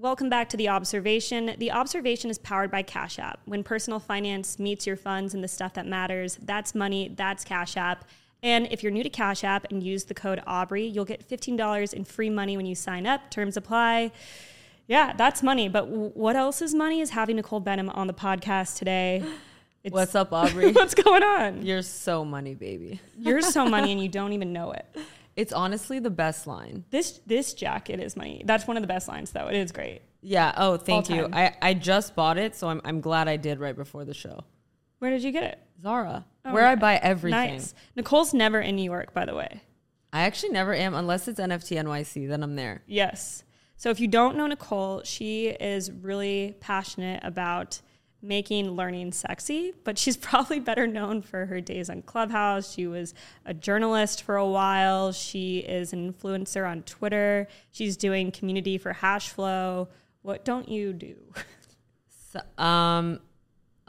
[0.00, 1.54] Welcome back to The Observation.
[1.58, 3.38] The Observation is powered by Cash App.
[3.44, 7.76] When personal finance meets your funds and the stuff that matters, that's money, that's Cash
[7.76, 8.06] App.
[8.42, 11.92] And if you're new to Cash App and use the code Aubrey, you'll get $15
[11.92, 13.30] in free money when you sign up.
[13.30, 14.12] Terms apply.
[14.86, 15.68] Yeah, that's money.
[15.68, 19.22] But w- what else is money is having Nicole Behnam on the podcast today.
[19.82, 20.72] It's, What's up, Aubrey?
[20.72, 21.64] what's going on?
[21.64, 23.00] You're so money, baby.
[23.18, 24.84] You're so money and you don't even know it.
[25.40, 26.84] It's honestly the best line.
[26.90, 29.46] This this jacket is my That's one of the best lines though.
[29.46, 30.02] It is great.
[30.20, 30.52] Yeah.
[30.54, 31.22] Oh, thank All you.
[31.22, 31.34] time.
[31.34, 34.44] I, I just bought it, so I'm, I'm glad I did right before the show.
[34.98, 35.58] Where did you get it?
[35.82, 37.52] Zara, Oh, where I buy everything.
[37.54, 37.74] Nice.
[37.96, 39.62] Nicole's never in New York, by the way.
[40.12, 42.28] I actually never am unless it's NFT NYC.
[42.28, 42.82] Then I'm there.
[42.86, 43.44] Yes.
[43.76, 47.80] So if you don't know Nicole, she is really passionate about
[48.22, 52.72] making learning sexy, but she's probably better known for her days on Clubhouse.
[52.72, 53.14] She was
[53.46, 55.12] a journalist for a while.
[55.12, 57.48] She is an influencer on Twitter.
[57.70, 59.88] She's doing community for Hashflow.
[60.22, 61.16] What don't you do?
[62.32, 63.20] So, um,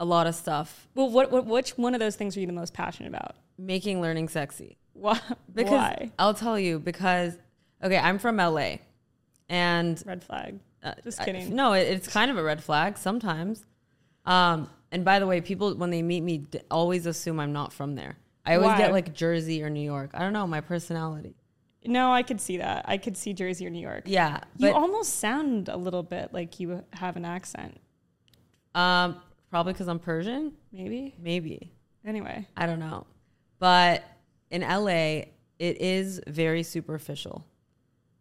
[0.00, 0.88] a lot of stuff.
[0.94, 3.36] Well, what, what which one of those things are you the most passionate about?
[3.58, 4.76] Making learning sexy.
[4.94, 5.20] Why?
[5.54, 6.10] Because Why?
[6.18, 7.36] I'll tell you because
[7.84, 8.76] okay, I'm from LA,
[9.50, 10.58] and Red flag.
[10.82, 11.54] uh, Just I- kidding.
[11.54, 13.64] no, it, it's kind of a red flag sometimes.
[14.24, 17.72] Um, and by the way, people when they meet me d- always assume I'm not
[17.72, 18.16] from there.
[18.44, 18.78] I always Why?
[18.78, 20.10] get like Jersey or New York.
[20.14, 21.34] I don't know my personality.
[21.84, 22.84] No, I could see that.
[22.86, 24.04] I could see Jersey or New York.
[24.06, 27.80] Yeah, You but almost sound a little bit like you have an accent.
[28.74, 29.16] um,
[29.50, 30.52] probably because I'm Persian.
[30.72, 31.14] Maybe.
[31.20, 31.72] Maybe
[32.04, 32.46] Anyway.
[32.56, 33.06] I don't know.
[33.58, 34.02] But
[34.50, 35.24] in LA,
[35.58, 37.44] it is very superficial.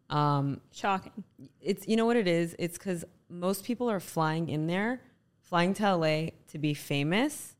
[0.09, 1.23] Um, Shocking.
[1.61, 2.55] it's you know what it is.
[2.59, 5.01] It's because most people are flying in there,
[5.51, 7.55] flying to LA to be famous.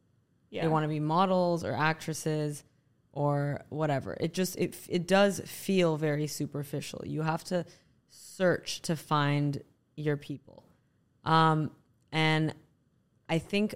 [0.49, 0.61] Yeah.
[0.61, 2.63] They want to be models or actresses
[3.11, 4.15] or whatever.
[4.19, 7.03] It just it it does feel very superficial.
[7.05, 7.65] You have to
[8.09, 9.61] search to find
[9.97, 10.63] your people.
[11.25, 11.69] Um
[12.13, 12.53] and
[13.27, 13.75] I think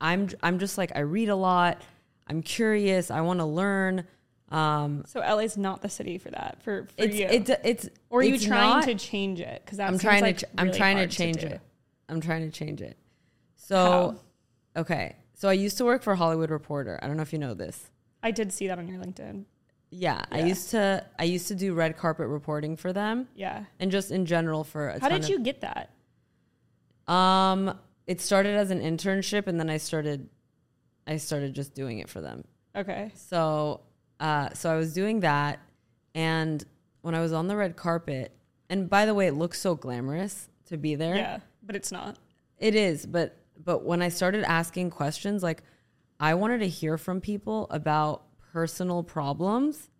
[0.00, 1.82] I'm I'm just like I read a lot.
[2.28, 3.10] I'm curious.
[3.10, 4.06] I want to learn.
[4.52, 6.62] Um so LA's not the city for that.
[6.62, 7.26] For, for it's you.
[7.26, 9.62] it's it's or are you trying not- to change it?
[9.64, 11.60] Because I'm trying to ch- I'm trying to change it.
[12.08, 12.96] I'm trying to change it.
[13.56, 14.20] So
[14.76, 15.16] okay.
[15.34, 16.98] So I used to work for Hollywood Reporter.
[17.02, 17.90] I don't know if you know this.
[18.22, 19.44] I did see that on your LinkedIn.
[19.90, 23.64] Yeah, I used to I used to do red carpet reporting for them Yeah.
[23.78, 25.90] and just in general for a How did you get that?
[27.12, 30.28] um it started as an internship and then I started
[31.06, 32.44] I started just doing it for them.
[32.74, 33.12] Okay.
[33.14, 33.82] So
[34.20, 35.60] uh so I was doing that
[36.14, 36.64] and
[37.02, 38.32] when I was on the red carpet
[38.68, 41.14] and by the way it looks so glamorous to be there.
[41.16, 41.38] Yeah.
[41.62, 42.16] But it's not.
[42.58, 45.62] It is, but but when I started asking questions, like
[46.18, 48.22] I wanted to hear from people about
[48.52, 49.90] personal problems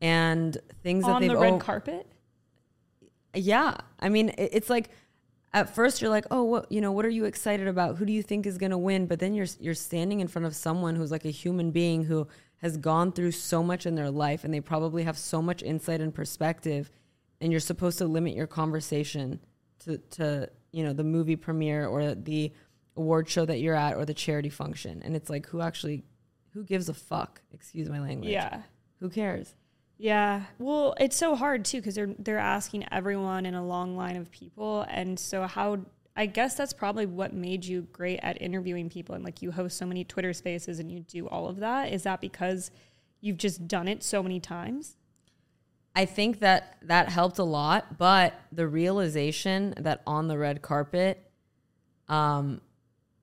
[0.00, 2.06] and things that on they've the red o- carpet?
[3.34, 3.76] yeah.
[4.00, 4.90] I mean, it's like
[5.52, 7.96] at first you're like, oh, what you know, what are you excited about?
[7.96, 9.06] Who do you think is gonna win?
[9.06, 12.28] But then you're you're standing in front of someone who's like a human being who
[12.58, 16.00] has gone through so much in their life, and they probably have so much insight
[16.00, 16.90] and perspective,
[17.40, 19.40] and you're supposed to limit your conversation
[19.80, 22.52] to to you know the movie premiere or the
[22.96, 26.04] award show that you're at or the charity function, and it's like who actually
[26.52, 27.40] who gives a fuck?
[27.52, 28.30] Excuse my language.
[28.30, 28.62] Yeah.
[29.00, 29.54] Who cares?
[29.96, 30.42] Yeah.
[30.58, 34.30] Well, it's so hard too because they're they're asking everyone in a long line of
[34.30, 35.78] people, and so how?
[36.16, 39.78] I guess that's probably what made you great at interviewing people, and like you host
[39.78, 41.92] so many Twitter Spaces and you do all of that.
[41.92, 42.72] Is that because
[43.20, 44.96] you've just done it so many times?
[45.98, 51.28] I think that that helped a lot, but the realization that on the red carpet,
[52.08, 52.60] um,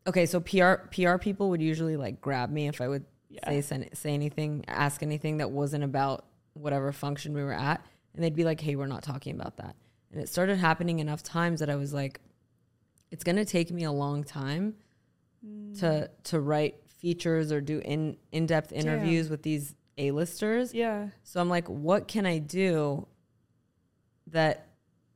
[0.06, 3.62] okay, so PR PR people would usually like grab me if I would Yeah.
[3.62, 8.36] say say anything, ask anything that wasn't about whatever function we were at, and they'd
[8.36, 9.76] be like, "Hey, we're not talking about that."
[10.12, 12.20] And it started happening enough times that I was like,
[13.10, 14.76] "It's gonna take me a long time
[15.76, 21.10] to to write features or do in in depth interviews with these a listers." Yeah.
[21.24, 23.08] So I'm like, what can I do
[24.28, 24.68] that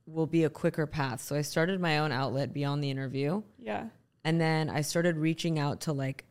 [0.06, 1.22] will be a quicker path?
[1.22, 3.42] So I started my own outlet beyond the interview.
[3.58, 3.86] Yeah.
[4.24, 6.26] And then I started reaching out to like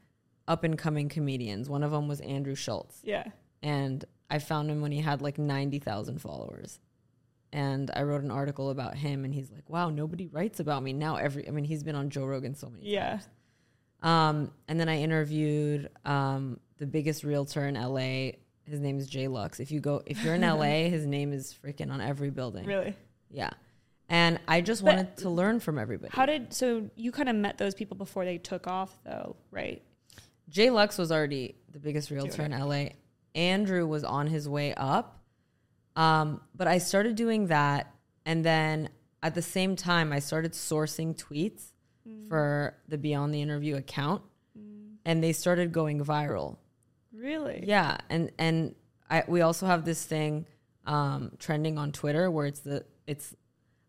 [0.47, 1.69] up and coming comedians.
[1.69, 3.01] One of them was Andrew Schulz.
[3.03, 3.25] Yeah.
[3.63, 6.81] And I found him when he had like 90,000 followers.
[7.53, 10.93] And I wrote an article about him and he's like, wow, nobody writes about me.
[10.93, 13.11] Now every, I mean, he's been on Joe Rogan so many Yeah.
[13.13, 13.29] times.
[14.03, 18.33] Um, and then I interviewed um, the biggest realtor in LA.
[18.65, 19.61] His name is Jay Luchs.
[19.61, 22.67] If you go, if you're in LA, his name is freaking on every building.
[22.67, 22.95] Really?
[23.31, 23.51] Yeah.
[24.09, 26.13] And I just But- wanted to learn from everybody.
[26.15, 29.83] How did so you kind of met those people before they took off though, right?
[30.49, 32.91] Jay Luchs was already the biggest realtor in LA.
[33.35, 35.23] Andrew was on his way up.
[35.95, 37.93] Um, but I started doing that
[38.25, 38.91] and then
[39.23, 41.73] at the same time, I started sourcing tweets
[42.29, 44.23] for the Beyond the Interview account,
[45.05, 46.57] and they started going viral.
[47.13, 47.65] Really?
[47.67, 48.75] Yeah, and and
[49.11, 50.47] I we also have this thing
[50.87, 53.35] um, trending on Twitter where it's the it's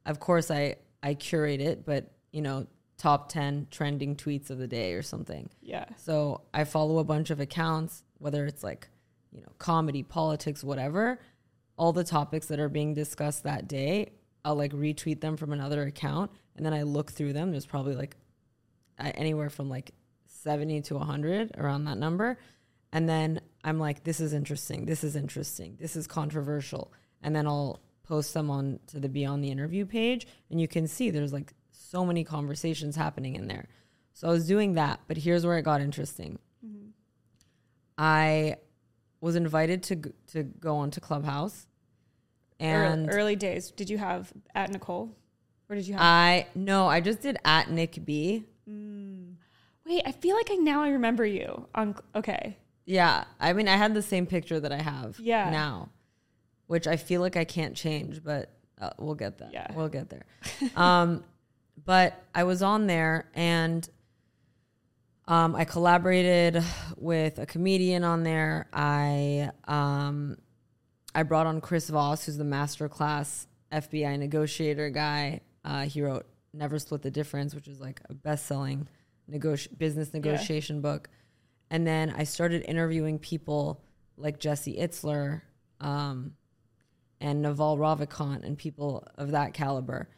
[0.05, 2.67] of course I I curate it, but you know
[2.97, 5.49] top ten trending tweets of the day or something.
[5.61, 5.85] Yeah.
[5.97, 8.87] So I follow a bunch of accounts, whether it's like
[9.31, 11.19] you know comedy, politics, whatever.
[11.77, 14.11] All the topics that are being discussed that day,
[14.43, 17.51] I'll like retweet them from another account, and then I look through them.
[17.51, 18.17] There's probably like
[18.99, 19.91] anywhere from like
[20.27, 22.37] 70 to 100 around that number
[22.91, 24.85] and then i'm like this is interesting.
[24.85, 25.77] This is interesting.
[25.79, 26.91] This is controversial.
[27.21, 30.87] And then i'll post them on to the beyond the interview page and you can
[30.87, 33.67] see there's like so many conversations happening in there.
[34.13, 36.39] So i was doing that but here's where it got interesting.
[36.65, 36.89] Mm-hmm.
[37.97, 38.55] I
[39.21, 39.95] was invited to
[40.33, 41.67] to go onto clubhouse
[42.59, 43.71] and early, early days.
[43.71, 45.15] Did you have at Nicole,
[45.69, 46.01] or did you have?
[46.01, 48.45] i no i just did at nick b.
[48.69, 49.35] Mm.
[49.85, 51.67] Wait, I feel like I now I remember you.
[51.75, 52.57] On okay,
[52.89, 55.51] Yeah, I mean, I had the same picture that I have Yeah.
[55.51, 55.89] now,
[56.65, 58.51] which I feel like I can't change, but
[58.81, 59.53] uh, we'll get that.
[59.53, 59.67] Yeah.
[59.75, 60.25] we'll get there.
[60.75, 61.23] um,
[61.85, 63.87] but I was on there and
[65.27, 66.63] um, I collaborated
[66.97, 68.67] with a comedian on there.
[68.73, 70.37] I um,
[71.13, 75.41] I brought on Chris Voss, who's the masterclass FBI negotiator guy.
[75.63, 78.87] Uh, he wrote Never Split the Difference, which is like a best-selling
[79.31, 81.07] negoti- business negotiation book.
[81.71, 83.83] And then I started interviewing people
[84.17, 85.41] like Jesse Itzler
[85.79, 86.33] um,
[87.21, 90.09] and Naval Ravikant and people of that caliber.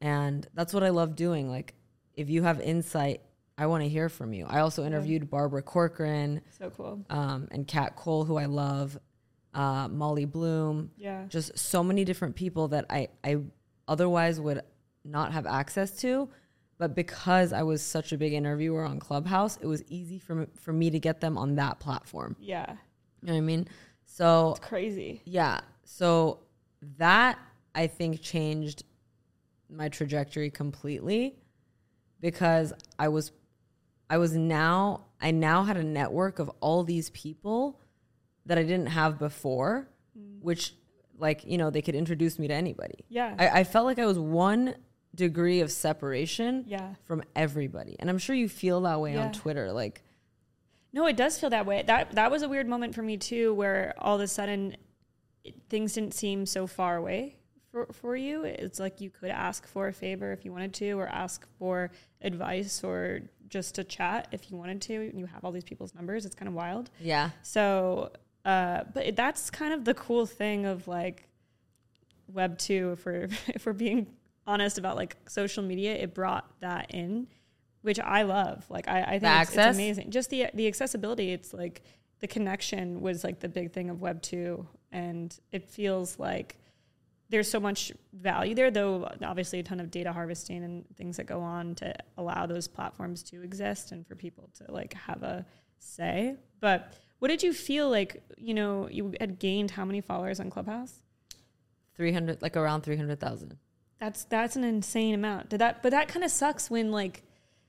[0.00, 1.50] And that's what I love doing.
[1.50, 1.74] Like,
[2.14, 3.20] if you have insight,
[3.56, 4.46] I want to hear from you.
[4.48, 7.04] I also interviewed Barbara Corcoran so cool.
[7.10, 8.98] um, and Kat Cole, who I love,
[9.52, 13.38] uh, Molly Bloom, Yeah, just so many different people that I, I
[13.86, 14.62] otherwise would
[15.04, 16.30] not have access to.
[16.80, 20.46] But because I was such a big interviewer on Clubhouse, it was easy for me,
[20.58, 22.36] for me to get them on that platform.
[22.40, 22.70] yeah,
[23.20, 23.68] You know what I mean?
[24.06, 25.20] So it's crazy.
[25.26, 26.38] yeah, so
[26.96, 27.38] that
[27.74, 28.84] I think changed
[29.68, 31.36] my trajectory completely
[32.18, 33.30] because I was
[34.08, 37.78] I was now I now had a network of all these people
[38.46, 39.86] that I didn't have before,
[40.18, 40.40] mm.
[40.40, 40.74] which
[41.18, 43.04] like, you know, they could introduce me to anybody.
[43.10, 44.76] Yeah, I, I felt like I was one
[45.14, 46.94] degree of separation yeah.
[47.04, 47.96] from everybody.
[47.98, 49.24] And I'm sure you feel that way Yeah.
[49.26, 49.72] on Twitter.
[49.72, 50.02] Like
[50.92, 51.82] No, it does feel that way.
[51.82, 54.76] That that was a weird moment for me too, where all of a sudden
[55.44, 57.36] it, things didn't seem so far away
[57.72, 58.44] for for you.
[58.44, 61.90] It's like you could ask for a favor if you wanted to, or ask for
[62.22, 64.94] advice, or just to chat if you wanted to.
[64.94, 66.24] And you have all these people's numbers.
[66.26, 66.90] It's kind of wild.
[67.00, 67.30] yeah.
[67.42, 68.12] So,
[68.44, 71.28] uh, but it- that's kind of the cool thing of like
[72.32, 72.92] Web two.
[72.92, 74.06] If we're if we're being
[74.46, 77.28] honest about like social media, it brought that in,
[77.82, 78.64] which I love.
[78.68, 80.10] Like I, I think it's, it's amazing.
[80.10, 81.32] Just the the accessibility.
[81.32, 81.82] It's like
[82.20, 86.56] the connection was like the big thing of Web two, and it feels like
[87.30, 91.26] there's so much value there, though obviously a ton of data harvesting and things that
[91.26, 95.46] go on to allow those platforms to exist and for people to like have a
[95.78, 96.34] say.
[96.58, 100.50] But what did you feel like, you know, you had gained how many followers on
[100.50, 100.94] Clubhouse?
[101.94, 103.56] 300 like around 300,000.
[104.00, 105.50] That's that's an insane amount.
[105.50, 107.22] Did that but that kind of sucks when like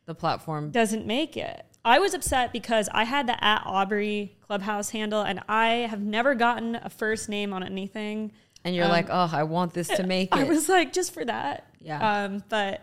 [0.05, 1.65] The platform doesn't make it.
[1.83, 6.35] I was upset because I had the at Aubrey Clubhouse handle and I have never
[6.35, 8.31] gotten a first name on anything.
[8.63, 11.13] and you're Um, like, "Oh, I want this to make it." I was like, just
[11.13, 11.67] for that.
[11.79, 12.23] Yeah.
[12.25, 12.81] Um, but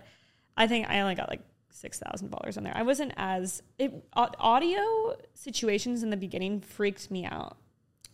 [0.56, 2.76] I think I only got like six thousand dollars on there.
[2.76, 7.56] I wasn't as it audio situations in the beginning freaked me out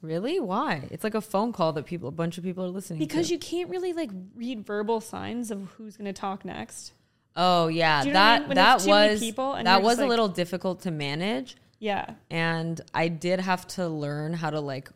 [0.05, 0.39] Really?
[0.39, 0.87] Why?
[0.91, 3.33] It's like a phone call that people, a bunch of people are listening because to.
[3.35, 6.93] you can't really like read verbal signs of who's going to talk next.
[7.37, 8.49] oh yeah, Do you know what I that mean?
[8.49, 10.83] When that too many was people and that you're just was a like- little difficult
[10.83, 14.91] to manage, Yeah, and I did have to learn how to like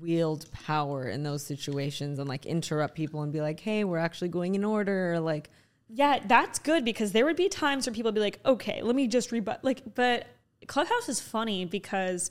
[0.00, 4.28] wield power in those situations and like interrupt people and be like, "Hey, we're actually
[4.28, 5.50] going in order," or like,
[5.88, 8.94] yeah, that's good because there would be times where people would be like, okay, let
[8.94, 9.62] me just rebut.
[9.64, 10.26] Like, but
[10.66, 12.30] Clubhouse is funny because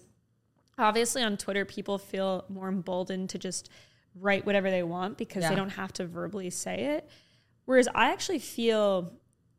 [0.82, 3.70] obviously on Twitter people feel more emboldened to just
[4.16, 5.50] write whatever they want because Yeah.
[5.50, 7.10] they don't have to verbally say it.
[7.66, 9.14] Whereas I actually feel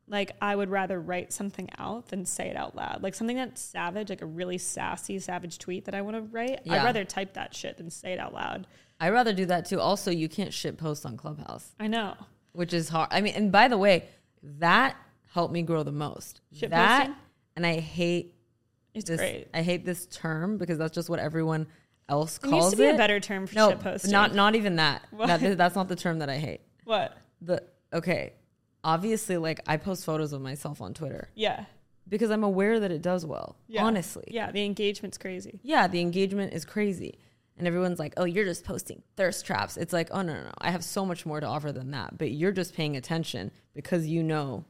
[0.07, 3.01] like I would rather write something out than say it out loud.
[3.01, 6.59] Like something that's savage, like a really sassy, savage tweet that I want to write.
[6.65, 6.73] Yeah.
[6.73, 8.67] I'd rather type that shit than say it out loud.
[8.99, 9.79] I'd rather do that too.
[9.79, 12.15] Also, you can't shit post on Clubhouse, I know.
[12.51, 13.07] which is hard.
[13.11, 14.05] I mean, and by the way,
[14.43, 14.95] that
[15.31, 16.41] helped me grow the most.
[16.53, 17.15] Shit that posting?
[17.55, 18.35] and I hate
[18.93, 19.19] It's this.
[19.19, 19.47] great.
[19.53, 21.67] I hate this term because that's just what everyone
[22.09, 22.95] else calls needs to be it.
[22.95, 24.11] a better term for no, shit posting.
[24.11, 25.03] not not even that.
[25.17, 25.57] That.
[25.57, 26.61] That's not the term that I hate.
[26.85, 27.17] what?
[27.41, 28.33] The okay,
[28.83, 31.65] obviously, like I post photos of myself on Twitter Yeah.
[32.07, 33.55] because I'm aware that it does well.
[33.67, 33.83] Yeah.
[33.85, 34.51] Honestly, Yeah.
[34.51, 35.59] The engagement's crazy.
[35.63, 37.17] yeah, the engagement is crazy.
[37.55, 39.77] And everyone's like, oh, you're just posting thirst traps.
[39.77, 40.51] It's like, oh, no, no, no.
[40.57, 42.17] I have so much more to offer than that.
[42.17, 44.65] But you're just paying attention because you know.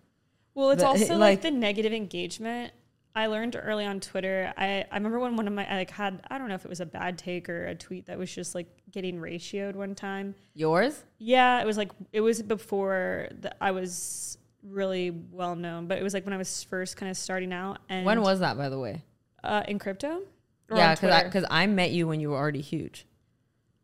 [0.54, 2.74] Well, it's But, also like, like- the negative engagement.
[3.16, 4.52] I learned early on Twitter.
[4.58, 6.70] I, I remember when one of my I like had I don't know if it
[6.70, 10.36] was a bad take or a tweet that was just like getting ratioed one time.
[10.56, 11.04] Yours?
[11.20, 16.04] Yeah, it was like it was before the, I was really well known, but it
[16.04, 17.80] was like when I was first kind of starting out.
[17.90, 19.04] And when was that, by the way?
[19.44, 20.22] uh, in crypto?
[20.70, 23.06] Or yeah, on because I, I met you when you were already huge.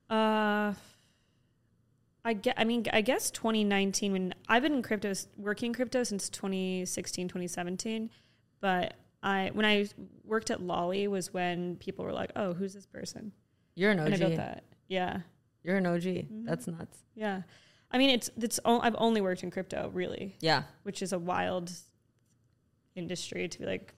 [0.09, 0.73] Uh,
[2.23, 2.55] I get.
[2.57, 7.27] I mean, I guess 2019 when I've been in crypto, working in crypto since 2016,
[7.27, 8.09] 2017.
[8.61, 9.87] But I, when I
[10.23, 13.31] worked at Lolli, was when people were like, "Oh, who's this person?"
[13.75, 14.35] You're an And I OG.
[14.37, 14.63] that.
[14.87, 15.19] Yeah,
[15.63, 16.01] You're an OG.
[16.03, 16.45] Mm-hmm.
[16.45, 16.99] That's nuts.
[17.15, 17.41] yeah.
[17.91, 18.59] I mean, it's it's.
[18.65, 20.63] o- I've only worked in crypto, really, Yeah.
[20.83, 21.71] which is a wild
[22.95, 23.93] industry to be like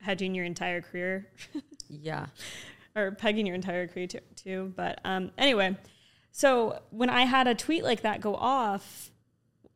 [0.00, 1.26] hedging your entire career
[1.88, 2.26] Yeah.
[2.94, 4.20] or pegging your entire career too.
[4.36, 4.72] too.
[4.76, 5.76] But um, anyway,
[6.32, 9.10] so when I had a tweet like that go off,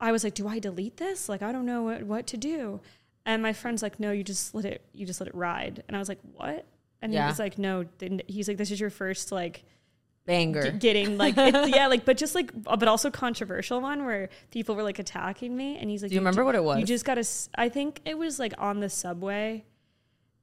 [0.01, 1.29] I was like, "Do I delete this?
[1.29, 2.81] Like, I don't know what, what to do."
[3.27, 4.83] And my friend's like, "No, you just let it.
[4.93, 6.65] You just let it ride." And I was like, "What?"
[7.03, 7.23] And Yeah.
[7.25, 7.85] he was like, "No."
[8.27, 9.65] He's like, "This is your first like
[10.27, 10.71] Banger.
[10.73, 14.75] g- getting like it's, yeah, like but just like but also controversial one where people
[14.75, 16.79] were like attacking me." And he's like, Do you remember what it was?
[16.81, 17.25] You just got to.
[17.57, 19.65] I think it was like on the subway,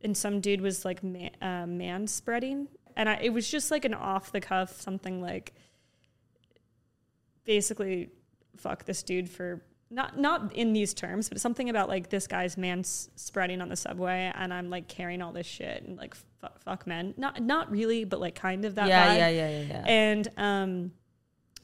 [0.02, 3.86] and some dude was like man, uh, man spreading, and I, it was just like
[3.86, 5.54] an off the cuff something like,
[7.44, 8.10] basically,
[8.56, 12.58] fuck this dude for not not in these terms, but something about like this guy's
[12.58, 16.62] man spreading on the subway, and I'm like carrying all this shit and like fuck,
[16.62, 18.88] fuck men, not not really, but like kind of that.
[18.88, 19.18] yeah, vibe.
[19.18, 19.84] yeah, yeah, yeah, yeah.
[19.88, 20.92] And um,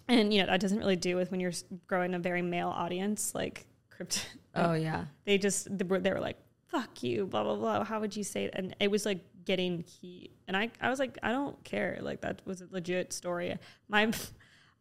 [0.07, 1.51] and you know that doesn't really do with when you're
[1.87, 4.21] growing a very male audience like crypto.
[4.55, 5.05] oh, yeah.
[5.25, 6.37] They just they were, they were like
[6.67, 7.83] fuck you, blah blah blah.
[7.83, 8.51] How would you say it?
[8.55, 11.99] And it was like getting heat, and I I was like I don't care.
[12.01, 13.57] Like that was a legit story.
[13.87, 14.11] My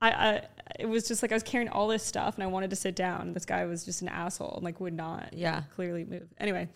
[0.03, 0.43] I, I
[0.81, 2.97] it was just like I was carrying all this stuff, and I wanted to sit
[2.97, 3.33] down.
[3.33, 5.63] This guy was just an asshole and like would not Yeah.
[5.75, 6.29] clearly move.
[6.39, 6.69] Anyway,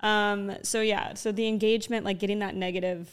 [0.00, 3.08] um, so yeah, so the engagement, like getting that negative,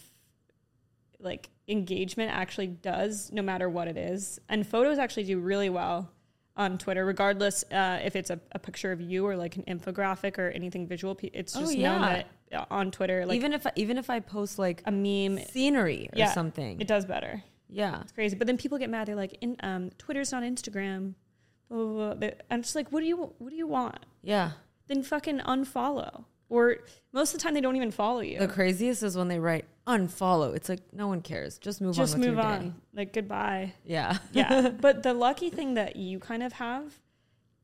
[1.19, 6.09] like engagement, actually does no matter what it is, and photos actually do really well
[6.55, 10.37] on Twitter, regardless uh, if it's a, a picture of you or like an infographic
[10.37, 11.17] or anything visual.
[11.21, 14.57] It's Oh, just known that uh, on Twitter, like even if even if I post
[14.59, 16.79] like a meme, scenery or yeah, something.
[16.79, 17.43] it does better.
[17.69, 18.01] Yeah.
[18.01, 19.07] It's crazy, but then people get mad.
[19.07, 21.13] They're like, in, um, "Twitter's not Instagram."
[21.69, 22.29] Blah, blah, blah.
[22.49, 24.05] I'm just like, what do you what do you want?
[24.23, 24.51] Yeah.
[24.87, 26.25] Then fucking unfollow.
[26.49, 26.77] Or
[27.11, 28.39] most of the time they don't even follow you.
[28.39, 30.55] The craziest is when they write unfollow.
[30.55, 31.57] It's like no one cares.
[31.57, 32.61] Just move Just on with move on.
[32.61, 32.73] day.
[32.93, 33.73] Like goodbye.
[33.83, 34.17] Yeah.
[34.31, 34.69] Yeah.
[34.81, 36.99] but the lucky thing that you kind of have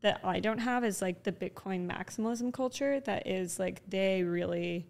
[0.02, 4.86] that I don't have is like the Bitcoin maximalism culture that is like they really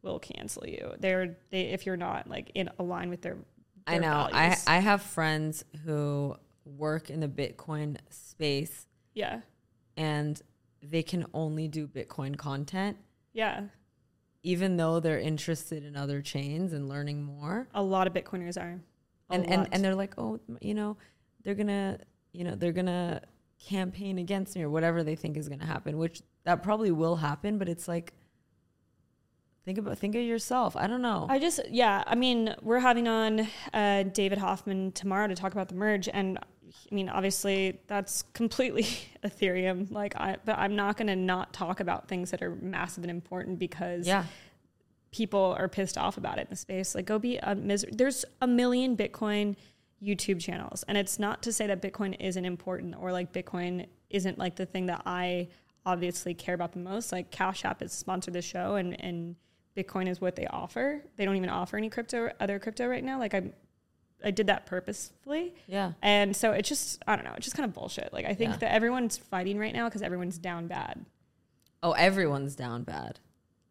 [0.00, 0.94] will cancel you.
[0.98, 3.36] They're they if you're not like in align with their,
[3.86, 4.28] I know.
[4.32, 4.64] I values.
[4.66, 9.40] I have friends who work in the Bitcoin space yeah.
[9.96, 10.40] and
[10.82, 12.96] they can only do Bitcoin content
[13.32, 13.64] Yeah.
[14.42, 17.68] even though they're interested in other chains and learning more.
[17.74, 18.80] A lot of Bitcoiners are.
[19.30, 20.96] A And and, and they're like, "Oh, you know,
[21.42, 21.98] they're going to,
[22.32, 23.20] you know, they're going to
[23.58, 27.16] campaign against me or whatever they think is going to happen, which that probably will
[27.16, 28.12] happen, but it's like
[29.64, 30.76] think about think of yourself.
[30.76, 31.26] I don't know.
[31.28, 35.68] I just, yeah, I mean, we're having on uh, David Hoffman tomorrow to talk about
[35.68, 38.82] the merge, and I mean, obviously, that's completely
[39.24, 39.90] Ethereum.
[39.90, 43.10] Like, I, but I'm not going to not talk about things that are massive and
[43.10, 44.24] important because yeah.
[45.12, 46.94] people are pissed off about it in the space.
[46.94, 49.56] Like, go be a miser- There's a million Bitcoin
[50.02, 54.38] YouTube channels, and it's not to say that Bitcoin isn't important or like Bitcoin isn't
[54.38, 55.48] like the thing that I
[55.86, 57.12] obviously care about the most.
[57.12, 59.36] Like, Cash App has sponsored this show, and and
[59.76, 61.02] Bitcoin is what they offer.
[61.16, 63.18] They don't even offer any crypto, other crypto right now.
[63.18, 63.42] Like, I
[64.24, 65.54] I did that purposefully.
[65.66, 65.92] Yeah.
[66.00, 68.10] And so it just, I don't know, it's just kind of bullshit.
[68.12, 68.56] Like, I think Yeah.
[68.58, 71.04] that everyone's fighting right now because everyone's down bad.
[71.82, 73.18] Oh, everyone's down bad.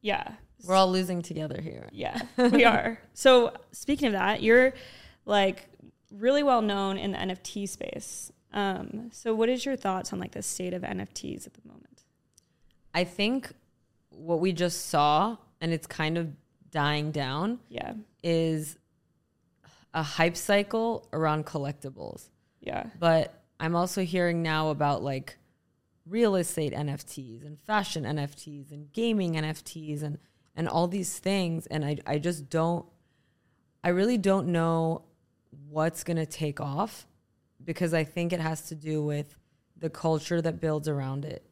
[0.02, 0.34] Yeah.
[0.68, 1.90] We're all losing together here.
[1.92, 3.00] Yeah, we are.
[3.16, 4.74] So speaking of that, you're
[5.26, 5.68] like
[6.12, 8.32] really well known in the NFT space.
[8.54, 12.04] Um, so what is your thoughts on like the state of NFTs at the moment?
[12.94, 13.52] I think
[14.10, 16.30] what we just saw, and it's kind of
[16.70, 17.94] dying down, Yeah.
[18.22, 18.78] is
[19.94, 22.30] a hype cycle around collectibles.
[22.60, 22.88] Yeah.
[23.00, 25.38] But I'm also hearing now about like
[26.06, 30.18] real estate NFTs and fashion NFTs and gaming NFTs and
[30.56, 31.66] and all these things.
[31.68, 32.86] And I I just don't
[33.84, 35.04] I really don't know
[35.70, 37.08] what's gonna take off
[37.64, 39.38] because I think it has to do with
[39.78, 41.46] the culture that builds around it.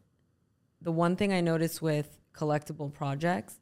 [0.82, 3.61] The one thing I notice with collectible projects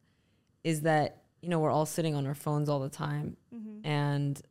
[0.64, 3.86] is that you know we're all sitting on our phones all the time, mm-hmm.
[3.86, 4.42] and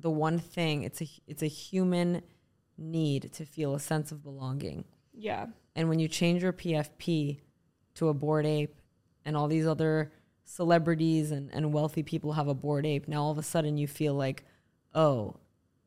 [0.00, 2.22] the one thing it's a it's a human
[2.78, 4.84] need to feel a sense of belonging.
[5.14, 5.46] Yeah.
[5.74, 7.40] And when you change your PFP
[7.94, 8.76] to a Bored Ape
[9.24, 10.12] and all these other
[10.44, 13.86] celebrities and, and wealthy people have a Bored Ape, now all of a sudden you
[13.86, 14.44] feel like,
[14.94, 15.36] oh,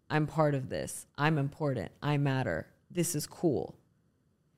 [0.09, 1.05] I'm part of this.
[1.17, 1.91] I'm important.
[2.01, 2.67] I matter.
[2.89, 3.75] This is cool.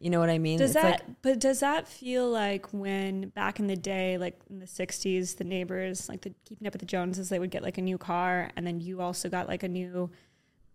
[0.01, 0.58] You know what I mean?
[0.58, 4.39] Does It's that like- but does that feel like when back in the day, like
[4.50, 7.62] in the sixties, the neighbors, like the keeping up with the Joneses, they would get
[7.62, 10.10] like a new car and then you also got like a new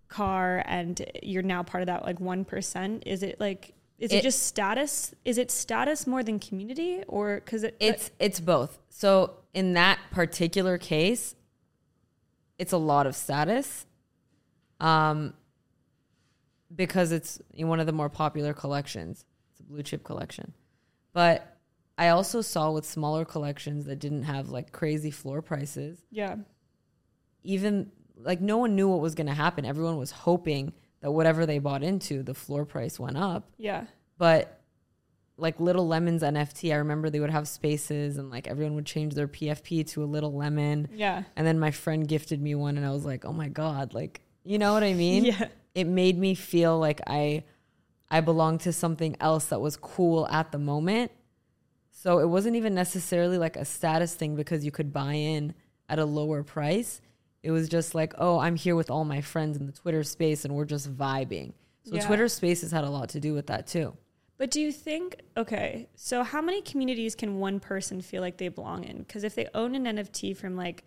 [0.08, 3.02] car and you're now part of that like one percent?
[3.04, 5.12] Is it like is it, It- just status?
[5.24, 8.78] Is it status more than community or because it, It's it's both.
[8.90, 11.34] So in that particular case,
[12.58, 13.86] it's a lot of status,
[14.80, 15.34] um,
[16.76, 19.24] because it's one of the more popular collections.
[19.50, 20.52] It's a blue chip collection,
[21.12, 21.56] but
[21.98, 25.98] I also saw with smaller collections that didn't have like crazy floor prices.
[26.10, 26.36] yeah.
[27.42, 29.64] Even like no one knew what was going to happen.
[29.64, 33.48] Everyone was hoping that whatever they bought into, the floor price went up.
[33.56, 33.84] Yeah.
[34.18, 34.60] But
[35.38, 39.12] like little lemons nft i remember they would have spaces and like everyone would change
[39.12, 40.88] their pfp to a little lemon.
[40.94, 41.24] Yeah.
[41.36, 44.22] And then my friend gifted me one and i was like oh my god like
[44.44, 45.24] you know what i mean?
[45.38, 47.42] Yeah it made me feel like i
[48.10, 51.10] i belonged to something else that was cool at the moment
[51.90, 55.54] so it wasn't even necessarily like a status thing because you could buy in
[55.88, 57.00] at a lower price
[57.42, 60.44] it was just like oh i'm here with all my friends in the twitter space
[60.44, 61.52] and we're just vibing
[61.84, 62.06] so Yeah.
[62.06, 63.96] twitter spaces had a lot to do with that too
[64.38, 68.48] But do you think, okay, so how many communities can one person feel like they
[68.50, 68.98] belong in?
[68.98, 70.84] Because if they own an NFT from like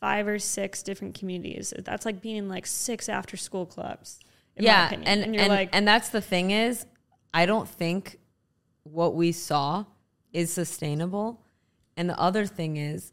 [0.00, 4.20] five or six different communities, that's like being in like six after school clubs.
[4.56, 6.86] Yeah, and and and, like, and that's the thing is,
[7.32, 8.18] I don't think
[8.84, 9.84] what we saw
[10.32, 11.40] is sustainable.
[11.96, 13.12] And the other thing is,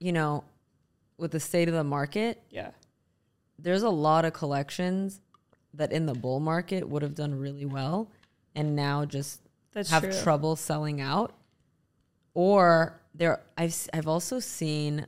[0.00, 0.44] you know,
[1.16, 2.70] with the state of the market, yeah,
[3.58, 5.20] there's a lot of collections
[5.72, 8.10] that in the bull market would have done really well
[8.54, 9.40] and now just
[9.72, 10.12] that's have true.
[10.22, 11.34] trouble selling out.
[12.34, 15.06] Or there I've I've also seen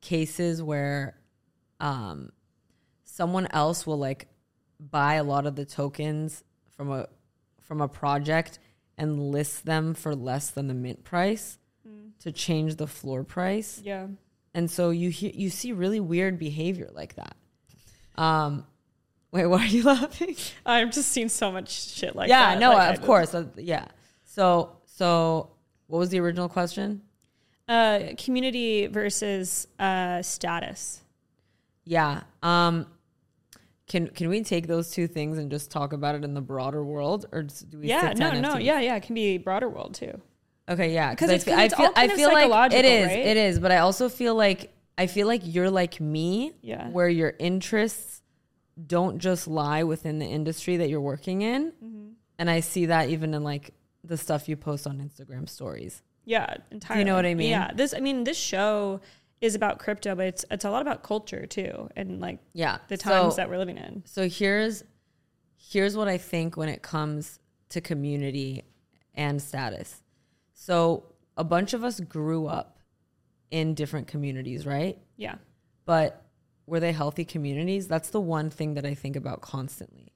[0.00, 1.16] cases where
[1.80, 2.32] um
[3.04, 4.28] someone else will like
[4.80, 6.42] buy a lot of the tokens
[6.76, 7.08] from a
[7.60, 8.58] from a project
[8.96, 11.58] and list them for less than the mint price
[12.18, 14.06] to change the floor price yeah,
[14.54, 17.36] and so you hear, you see really weird behavior like that.
[18.16, 18.66] Um,
[19.30, 20.36] wait, why are you laughing?
[20.66, 22.34] I've just seen so much shit like that.
[22.34, 22.60] yeah, that.
[22.60, 23.86] no, like, of course, uh, yeah.
[24.24, 25.50] So, so
[25.86, 27.02] what was the original question?
[27.68, 31.02] Uh, community versus uh, status.
[31.84, 32.22] Yeah.
[32.42, 32.86] Um,
[33.90, 36.82] can can we take those two things and just talk about it in the broader
[36.84, 37.88] world, or do we?
[37.88, 38.64] Yeah, no, no, NFTs?
[38.64, 38.96] yeah, yeah.
[38.96, 40.14] It can be broader world too.
[40.68, 43.18] Okay, yeah, 'Cause I it's- feel, I feel, I feel like it is, right?
[43.18, 46.88] it is, but I also feel like I feel like you're like me, Yeah.
[46.90, 48.22] where your interests
[48.86, 52.08] don't just lie within the industry that you're working in, Mm-hmm.
[52.38, 53.74] and I see that even in like
[54.04, 56.02] the stuff you post on Instagram stories.
[56.24, 57.00] Yeah, entirely.
[57.00, 57.50] You know what I mean?
[57.50, 57.92] Yeah, this.
[57.92, 59.00] I mean, this show
[59.40, 62.96] is about crypto, but it's it's a lot about culture too, and like Yeah, the
[62.96, 64.02] times so, that we're living in.
[64.06, 64.84] So here's
[65.56, 67.38] here's what I think when it comes
[67.70, 68.64] to community
[69.14, 70.02] and status.
[70.54, 71.04] So
[71.36, 72.78] a bunch of us grew up
[73.50, 74.98] in different communities, right?
[75.16, 75.36] Yeah,
[75.84, 76.22] But
[76.66, 77.88] were they healthy communities?
[77.88, 80.12] That's the one thing that I think about constantly.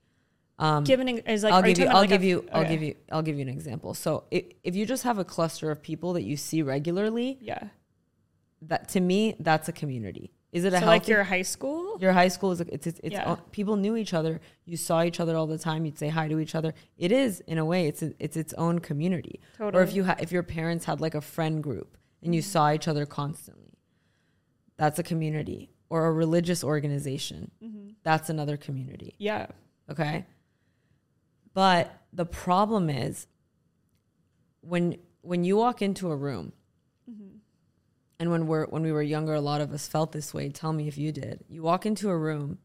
[0.59, 1.53] Um, given is like.
[1.53, 1.87] I'll give you.
[1.87, 2.49] I'll like give a- you.
[2.53, 2.95] I'll give you.
[3.11, 3.93] I'll give you an example.
[3.95, 7.65] So if, if you just have a cluster of people that you see regularly, Yeah.
[8.69, 10.33] That to me that's a community.
[10.53, 11.99] Is it a So like your high school.
[12.01, 13.37] your high school is it's it's, it's Yeah.
[13.51, 14.41] people knew each other.
[14.65, 15.85] You saw each other all the time.
[15.85, 16.73] You'd say hi to each other.
[16.97, 17.89] It is in a way.
[17.89, 19.41] It's a, it's its own community.
[19.59, 19.81] Totally.
[19.81, 22.51] Or if you ha- if your parents had like a friend group and you Mm-hmm.
[22.51, 23.79] saw each other constantly,
[24.77, 25.71] that's a community.
[25.91, 27.89] Or a religious organization, Mm-hmm.
[28.05, 29.15] that's another community.
[29.19, 29.47] Yeah.
[29.91, 30.25] Okay.
[31.53, 33.27] But the problem is
[34.61, 36.53] when when you walk into a room
[38.19, 40.49] and when we're when we were younger, a lot of us felt this way.
[40.49, 41.45] Tell me if you did.
[41.49, 42.59] You walk into a room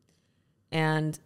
[0.72, 1.18] and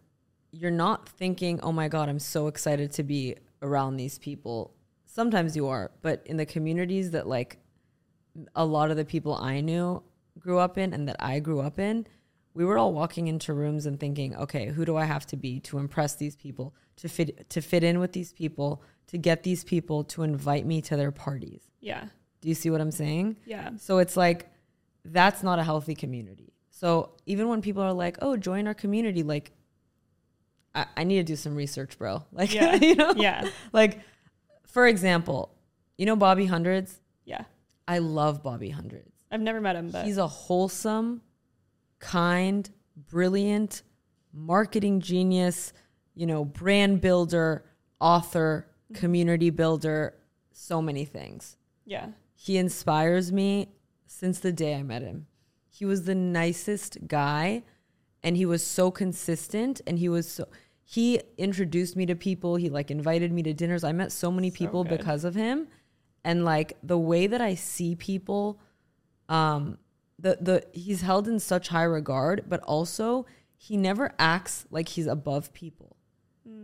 [0.51, 4.73] you're not thinking, oh my God, I'm so excited to be around these people.
[5.05, 7.57] Sometimes you are, but in the communities that like
[8.55, 10.01] a lot of the people I knew
[10.39, 12.07] grew up in and that I grew up in,
[12.53, 15.59] we were all walking into rooms and thinking, okay, who do I have to be
[15.61, 19.63] to impress these people, to fit to fit in with these people, to get these
[19.63, 21.61] people to invite me to their parties.
[21.79, 22.05] Yeah.
[22.43, 23.37] Do you see what I'm saying?
[23.45, 23.69] Yeah.
[23.77, 24.49] So it's like
[25.05, 26.51] that's not a healthy community.
[26.71, 29.53] So even when people are like, "Oh, join our community," like
[30.75, 32.25] I, I need to do some research, bro.
[32.33, 32.75] Like, Yeah.
[32.81, 33.47] you know, Yeah.
[33.71, 34.01] like
[34.67, 35.55] for example,
[35.97, 36.99] you know Bobby Hundreds.
[37.23, 37.45] Yeah.
[37.87, 39.13] I love Bobby Hundreds.
[39.31, 41.21] I've never met him, but He's a wholesome,
[41.99, 42.69] kind,
[43.09, 43.83] brilliant
[44.33, 45.71] marketing genius,
[46.13, 47.63] you know, brand builder,
[48.01, 48.99] author, mm-hmm.
[48.99, 50.15] community builder,
[50.51, 51.55] so many things.
[51.85, 52.07] yeah.
[52.43, 53.69] He inspires me
[54.05, 55.27] since the day I met him.
[55.69, 57.63] He was the nicest guy
[58.21, 60.49] and he was so consistent and he was so
[60.83, 63.85] he introduced me to people, he like invited me to dinners.
[63.85, 64.97] I met so many people good.
[64.97, 65.69] because of him.
[66.25, 68.59] And like the way that I see people
[69.29, 69.77] um
[70.19, 73.25] the the he's held in such high regard, but also
[73.55, 75.95] he never acts like he's above people.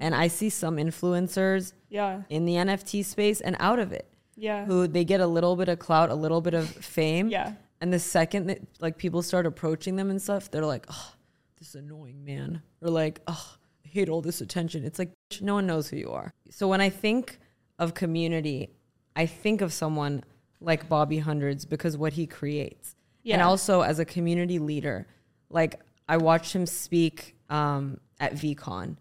[0.02, 2.24] And I see some influencers Yeah.
[2.28, 4.65] in the NFT space and out of it Yeah.
[4.65, 7.30] who they get a little bit of clout, a little bit of fame.
[7.30, 7.54] Yeah.
[7.82, 11.13] And the second that like people start approaching them and stuff, they're like, oh,
[11.58, 12.62] this annoying man.
[12.82, 14.84] Or like, oh, I hate all this attention.
[14.84, 16.34] It's like no one knows who you are.
[16.49, 17.39] So when I think
[17.78, 18.71] of community,
[19.15, 20.23] I think of someone
[20.62, 22.95] like Bobby Hundreds because what he creates.
[23.23, 23.36] Yeah.
[23.36, 25.08] And also as a community leader,
[25.49, 28.97] like I watched him speak um, at VeeCon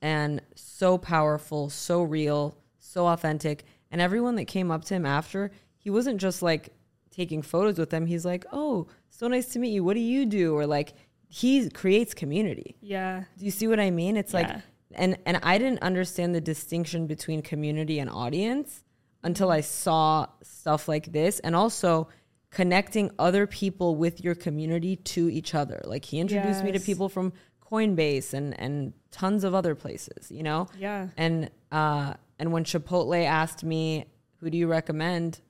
[0.00, 3.64] and so powerful, so real, so authentic.
[3.90, 6.70] And everyone that came up to him after, he wasn't just like
[7.10, 8.06] taking photos with them.
[8.06, 9.82] He's like, "Oh, so nice to meet you.
[9.84, 10.94] What do you do?" Or like
[11.28, 12.76] he creates community.
[12.80, 13.24] Yeah.
[13.38, 14.16] Do you see what I mean?
[14.16, 14.48] It's like
[14.94, 18.82] and and I didn't understand the distinction between community and audience
[19.22, 22.08] until I saw stuff like this and also
[22.50, 25.82] connecting other people with your community to each other.
[25.84, 27.32] Like he introduced me to people from
[27.70, 30.68] Coinbase and and tons of other places, you know?
[30.78, 31.08] Yeah.
[31.16, 34.06] And uh and when Chipotle asked me,
[34.40, 35.40] "Who do you recommend?"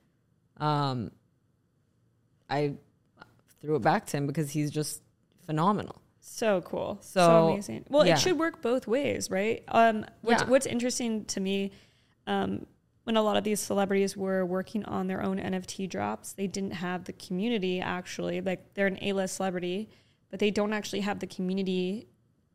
[0.57, 1.11] um
[2.49, 2.73] I
[3.61, 5.01] threw it back to him because he's just
[5.45, 6.01] phenomenal.
[6.19, 6.97] So cool.
[7.01, 7.85] So, So, amazing.
[7.89, 8.13] Well, yeah.
[8.13, 9.63] it should work both ways, right?
[9.67, 10.47] Um, what's, Yeah.
[10.49, 11.71] what's interesting to me,
[12.27, 12.65] um,
[13.03, 16.71] when a lot of these celebrities were working on their own NFT drops, they didn't
[16.71, 18.41] have the community actually.
[18.41, 19.89] Like they're an A-list celebrity,
[20.29, 22.07] but they don't actually have the community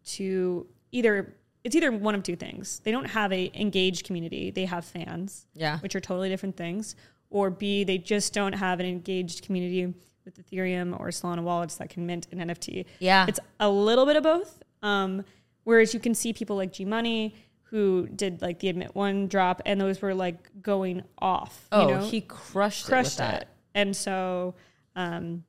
[0.06, 1.36] to either.
[1.64, 2.80] It's either one of two things.
[2.84, 4.50] They don't have a engaged community.
[4.50, 5.78] They have fans Yeah.
[5.78, 6.94] which are totally different things,
[7.30, 9.92] or B, they just don't have an engaged community
[10.24, 12.84] with Ethereum or Solana wallets that can mint an NFT.
[12.98, 13.26] Yeah.
[13.28, 14.62] It's a little bit of both.
[14.82, 15.24] Um,
[15.64, 19.60] whereas you can see people like G Money who did like the Admit One drop,
[19.66, 21.66] and those were like going off.
[21.72, 22.04] Oh, you know?
[22.04, 23.48] he crushed, crushed it it.
[23.74, 24.54] And so
[24.94, 25.44] um,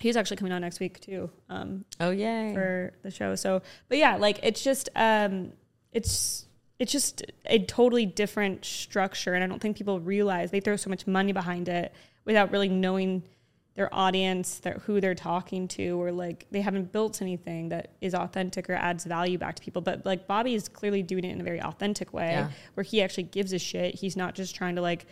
[0.00, 1.30] he's actually coming on next week too.
[1.48, 3.34] Um, Oh yeah, for the show.
[3.34, 5.52] So, but yeah, like it's just um
[5.92, 6.46] it's
[6.78, 10.90] it's just a totally different structure and I don't think people realize they throw so
[10.90, 11.92] much money behind it
[12.26, 13.22] without really knowing
[13.76, 18.14] their audience, their, who they're talking to or like they haven't built anything that is
[18.14, 19.80] authentic or adds value back to people.
[19.82, 22.50] But like Bobby is clearly doing it in a very authentic way Yeah.
[22.74, 23.94] where he actually gives a shit.
[23.94, 25.06] He's not just trying to like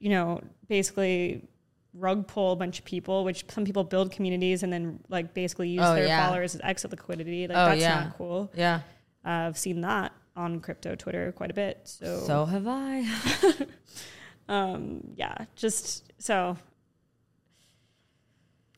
[0.00, 1.44] you know, basically
[1.94, 5.68] rug pull a bunch of people, which some people build communities and then like basically
[5.68, 6.26] use Oh, their yeah.
[6.26, 7.46] followers as exit liquidity.
[7.46, 8.04] Like Oh, that's yeah.
[8.04, 8.50] not cool.
[8.54, 8.80] yeah.
[9.24, 11.80] Uh, I've seen that on crypto Twitter quite a bit.
[11.84, 13.04] So, So have I.
[14.48, 16.56] um, yeah, just so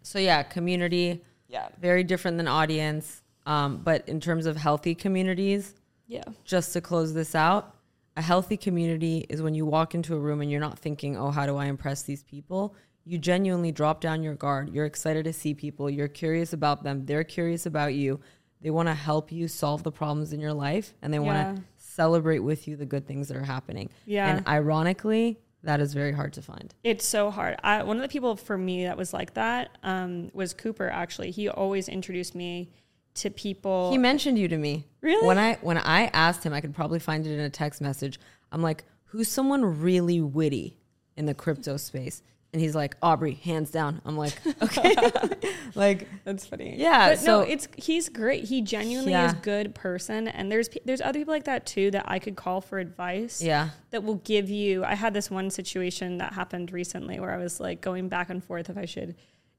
[0.02, 3.22] So yeah, community yeah, very different than audience.
[3.46, 5.74] Um, but in terms of healthy communities,
[6.08, 7.76] yeah, just to close this out,
[8.16, 11.30] a healthy community is when you walk into a room and you're not thinking, "Oh,
[11.30, 14.72] how do I impress these people?" You genuinely drop down your guard.
[14.72, 15.90] You're excited to see people.
[15.90, 17.04] You're curious about them.
[17.04, 18.20] They're curious about you.
[18.60, 21.62] They want to help you solve the problems in your life and they want to
[21.76, 23.90] celebrate with you the good things that are happening.
[24.06, 24.28] Yeah.
[24.34, 26.74] And ironically, that is very hard to find.
[26.82, 27.56] It's so hard.
[27.62, 30.88] I, one of the people for me that was like that um, was Cooper.
[30.88, 32.70] Actually, he always introduced me
[33.14, 33.90] to people.
[33.90, 34.86] He mentioned you to me.
[35.00, 35.26] Really?
[35.26, 38.18] When I when I asked him, I could probably find it in a text message.
[38.52, 40.78] I'm like, "Who's someone really witty
[41.16, 42.22] in the crypto space?"
[42.54, 44.94] And he's like, "Aubrey, hands down." I'm like, "Okay."
[45.74, 46.76] like, That's funny.
[46.78, 48.44] Yeah, but so- no, it's he's great.
[48.44, 49.26] He genuinely Yeah.
[49.26, 52.36] is a good person, and there's there's other people like that too that I could
[52.36, 53.42] call for advice.
[53.42, 57.38] yeah, that will give you I had this one situation that happened recently where I
[57.38, 59.16] was like going back and forth if I should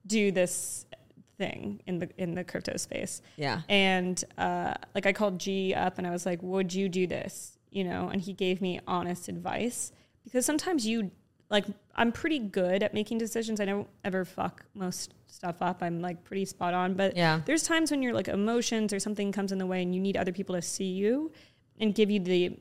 [0.07, 0.85] do this
[1.37, 3.21] thing in the in the crypto space.
[3.35, 7.07] yeah, And uh, like I called G up and I was like, "Would you do
[7.07, 9.91] this?" You know, and he gave me honest advice
[10.23, 11.11] because sometimes you
[11.49, 13.59] like I'm pretty good at making decisions.
[13.59, 15.81] I don't ever fuck most stuff up.
[15.83, 17.41] I'm like pretty spot on, but Yeah.
[17.45, 20.17] there's times when you're like emotions or something comes in the way and you need
[20.17, 21.31] other people to see you
[21.79, 22.57] and give you the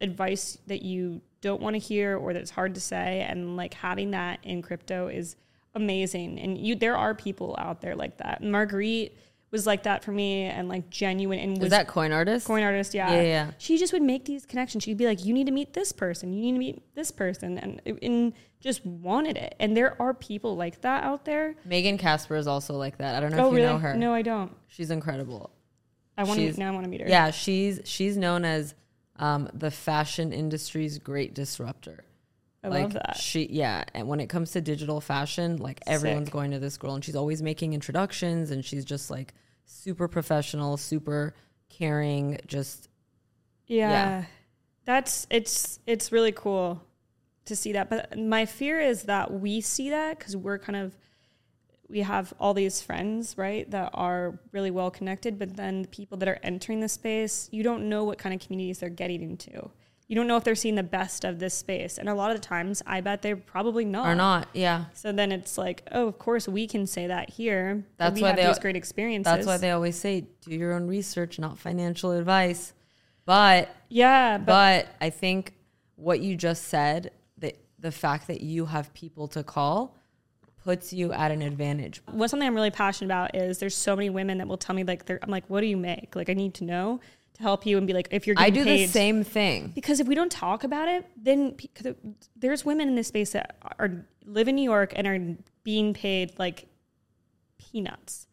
[0.00, 4.10] advice that you don't want to hear or that's hard to say and like having
[4.12, 5.36] that in crypto is
[5.74, 9.16] amazing and you there are people out there like that marguerite
[9.50, 12.46] was like that for me and like genuine and was that coin artist?
[12.46, 12.94] coin artist.
[12.94, 13.12] Yeah.
[13.12, 13.50] Yeah, yeah.
[13.58, 14.84] She just would make these connections.
[14.84, 16.32] She'd be like, you need to meet this person.
[16.32, 17.58] You need to meet this person.
[17.58, 19.54] And, and just wanted it.
[19.58, 21.54] And there are people like that out there.
[21.64, 23.14] Megan Kaspar is also like that.
[23.14, 23.72] I don't know oh, if you really?
[23.72, 23.94] know her.
[23.94, 24.54] No, I don't.
[24.66, 25.50] She's incredible.
[26.16, 27.08] I want to now I want to meet her.
[27.08, 28.74] Yeah, she's she's known as
[29.16, 32.04] um, the fashion industry's great disruptor.
[32.62, 33.16] I like love that.
[33.16, 36.94] She yeah, and when it comes to digital fashion, like everyone's going to this girl
[36.94, 41.34] and she's always making introductions and she's just like super professional, super
[41.68, 42.88] caring, just
[43.66, 43.90] Yeah.
[43.90, 44.24] Yeah.
[44.84, 46.82] That's it's it's really cool
[47.44, 47.90] to see that.
[47.90, 50.96] But my fear is that we see that cuz we're kind of
[51.88, 56.18] we have all these friends, right, that are really well connected, but then the people
[56.18, 59.70] that are entering the space, you don't know what kind of communities they're getting into.
[60.08, 61.98] You don't know if they're seeing the best of this space.
[61.98, 64.06] And a lot of the times, I bet they're probably not.
[64.06, 64.48] are not.
[64.54, 64.86] Yeah.
[64.94, 67.84] So then it's like, oh, of course we can say that here.
[67.98, 69.30] That's we why have they- these great experiences.
[69.30, 72.72] That's why they always say do your own research, not financial advice.
[73.26, 75.52] But yeah, but, but I think
[75.96, 79.94] what you just said, that the fact that you have people to call
[80.64, 82.02] puts you at an advantage.
[82.10, 84.84] what's something I'm really passionate about is there's so many women that will tell me
[84.84, 86.16] like they're I'm like, what do you make?
[86.16, 87.00] Like I need to know
[87.38, 89.72] help you and be like, if you're I do paid, the same thing.
[89.74, 91.56] because if we don't talk about it, then
[92.36, 96.32] there's women in this space that are live in New York and are being paid
[96.38, 96.66] like
[97.58, 98.26] peanuts,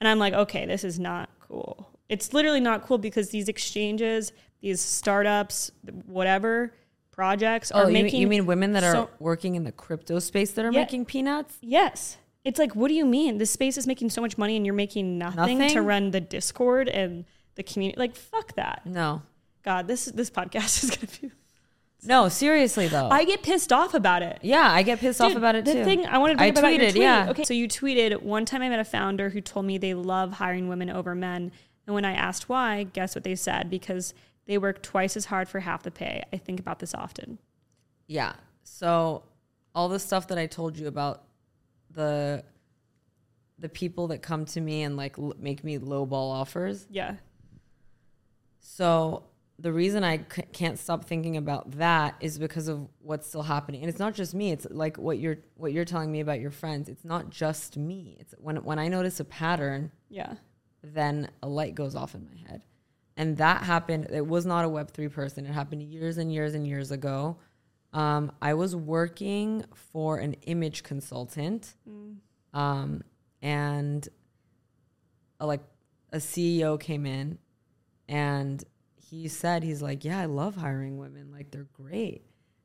[0.00, 1.88] and I'm like, okay, this is not cool.
[2.08, 5.70] It's literally not cool because these exchanges, these startups,
[6.06, 6.72] whatever
[7.10, 8.20] projects Oh, are you mean, making.
[8.20, 10.80] you mean women that are working in the crypto space that are Yeah.
[10.80, 11.58] making peanuts?
[11.60, 12.16] Yes.
[12.44, 13.38] It's like, what do you mean?
[13.38, 16.88] This space is making so much money and you're making nothing, to run the Discord
[16.88, 17.24] and
[17.58, 17.98] the community.
[17.98, 18.86] Like, fuck that.
[18.86, 19.20] No.
[19.62, 21.30] God, this this podcast is gonna be.
[22.04, 23.08] No, seriously though.
[23.10, 24.38] I get pissed off about it.
[24.42, 25.84] yeah, I get pissed off about it the too.
[25.84, 27.02] thing I wanted to I up about your tweet.
[27.02, 27.26] yeah.
[27.30, 30.34] Okay, so you tweeted one time I met a founder who told me they love
[30.34, 31.50] hiring women over men,
[31.86, 33.68] and when I asked why, guess what they said?
[33.68, 34.14] Because
[34.46, 36.22] they work twice as hard for half the pay.
[36.32, 37.38] I think about this often.
[38.06, 38.34] Yeah.
[38.62, 39.24] So
[39.74, 41.24] all the stuff that I told you about
[41.90, 42.44] the
[43.58, 46.86] the people that come to me and like l- make me lowball offers.
[46.88, 47.16] Yeah.
[48.70, 49.24] So
[49.58, 53.80] the reason I c- can't stop thinking about that is because of what's still happening,
[53.80, 54.52] and it's not just me.
[54.52, 56.88] It's like what you're what you're telling me about your friends.
[56.90, 58.16] It's not just me.
[58.20, 60.34] It's when when I notice a pattern, Yeah.
[60.82, 62.62] then a light goes off in my head.
[63.16, 64.08] And that happened.
[64.12, 65.46] It was not a Web3 person.
[65.46, 67.38] It happened years and years and years ago.
[67.92, 71.74] Um, I was working for an image consultant,
[72.52, 73.02] um,
[73.40, 74.06] and
[75.40, 75.62] a, like
[76.12, 77.38] a CEO came in,
[78.08, 78.64] and
[78.96, 81.30] he said, "He's like, yeah, I love hiring women.
[81.32, 82.24] Like they're great."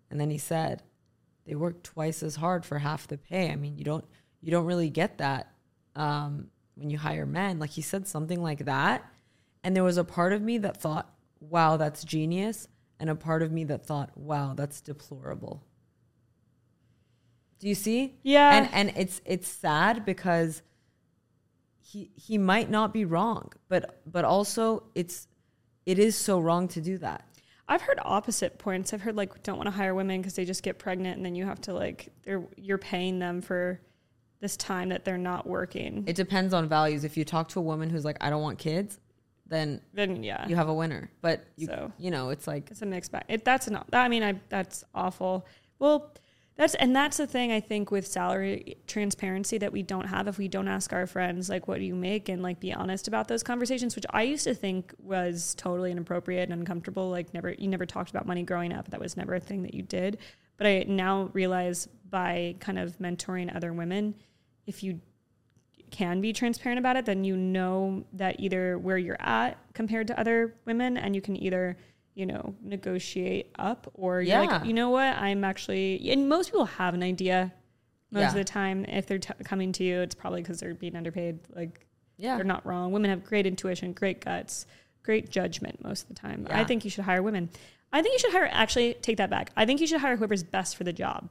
[0.10, 0.84] And then he said,
[1.46, 3.52] "They work twice as hard for half the pay.
[3.52, 4.06] I mean, you don't
[4.42, 5.52] you don't really get that
[5.96, 9.04] um, when you hire men." Like he said something like that,
[9.64, 12.68] and there was a part of me that thought, "Wow, that's genius,"
[13.00, 15.64] and a part of me that thought, "Wow, that's deplorable."
[17.64, 18.20] Do you see?
[18.24, 18.58] Yeah.
[18.58, 20.62] And and it's it's sad because
[21.80, 25.28] he he might not be wrong, but but also it's
[25.86, 27.26] it is so wrong to do that.
[27.68, 28.94] I've heard opposite points.
[28.94, 31.34] I've heard like don't want to hire women because they just get pregnant and then
[31.36, 33.80] you have to like they're you're paying them for
[34.42, 36.04] this time that they're not working.
[36.06, 37.06] It depends on values.
[37.06, 39.00] If you talk to a woman who's like, I don't want kids,
[39.48, 41.10] then then yeah, you have a winner.
[41.22, 43.24] But you So- you know, it's like it's a mixed bag.
[43.30, 43.88] It, that's not.
[43.94, 45.46] I mean, I that's awful.
[45.80, 46.12] Well,
[46.56, 50.38] that's and that's the thing I think with salary transparency that we don't have if
[50.38, 53.28] we don't ask our friends like what do you make and like be honest about
[53.28, 57.10] those conversations, which I used to think was totally inappropriate and uncomfortable.
[57.10, 58.90] Like never you never talked about money growing up.
[58.92, 60.20] That was never a thing that you did.
[60.58, 64.14] But I now realize by kind of mentoring other women,
[64.68, 65.02] if you
[65.94, 70.20] can be transparent about it, then you know that either where you're at compared to
[70.20, 71.78] other women, and you can either,
[72.16, 74.42] you know, negotiate up or Yeah.
[74.42, 77.54] like, you know what, I'm actually, and most people have an idea
[78.12, 78.28] most Yeah.
[78.30, 78.86] of the time.
[78.86, 81.40] If they're t- coming to you, it's probably because they're being underpaid.
[81.56, 82.36] Like, yeah.
[82.36, 82.92] they're not wrong.
[82.92, 84.68] Women have great intuition, great guts,
[85.02, 86.48] great judgment most of the time.
[86.52, 87.50] I think you should hire women.
[87.92, 89.52] I think you should hire, actually, take that back.
[89.58, 91.30] I think you should hire whoever's best for the job.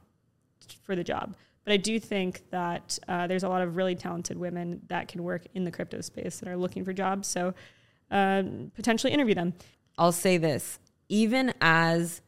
[0.83, 1.35] For the job.
[1.63, 5.23] But I do think that uh, there's a lot of really talented women that can
[5.23, 7.27] work in the crypto space that are looking for jobs.
[7.29, 7.53] So
[8.11, 9.53] um, potentially interview them.
[9.97, 10.79] I'll say this,
[11.09, 12.21] even as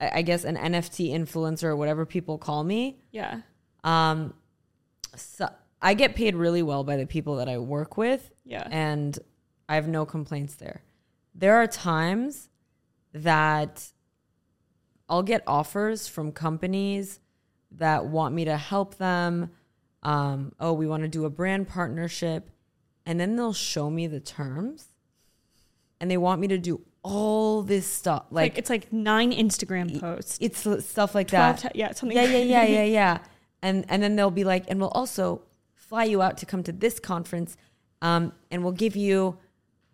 [0.00, 3.40] I guess an NFT influencer or whatever people call me, Yeah.
[3.84, 4.34] um
[5.16, 5.48] so
[5.80, 8.30] I get paid really well by the people that I work with.
[8.44, 8.66] Yeah.
[8.70, 9.18] and
[9.68, 10.82] I have no complaints there.
[11.34, 12.48] There are times
[13.12, 13.90] that
[15.08, 17.20] I'll get offers from companies
[17.72, 19.50] that want me to help them.
[20.02, 22.50] Um, oh, we want to do a brand partnership.
[23.04, 24.88] and then they'll show me the terms
[26.00, 30.00] and they want me to do all this stuff Like, like, it's like nine Instagram
[30.00, 30.38] posts.
[30.40, 31.58] it's stuff like that.
[31.58, 33.18] ti- yeah, something yeah yeah yeah yeah yeah.
[33.62, 35.42] And and then they'll be like and we'll also
[35.74, 37.56] fly you out to come to this conference
[38.02, 39.38] um, and we'll give you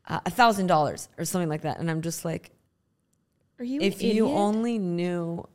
[0.08, 1.78] uh, a thousand dollars or something like that.
[1.78, 2.50] And i'm just like
[3.58, 5.46] Are you if you only knew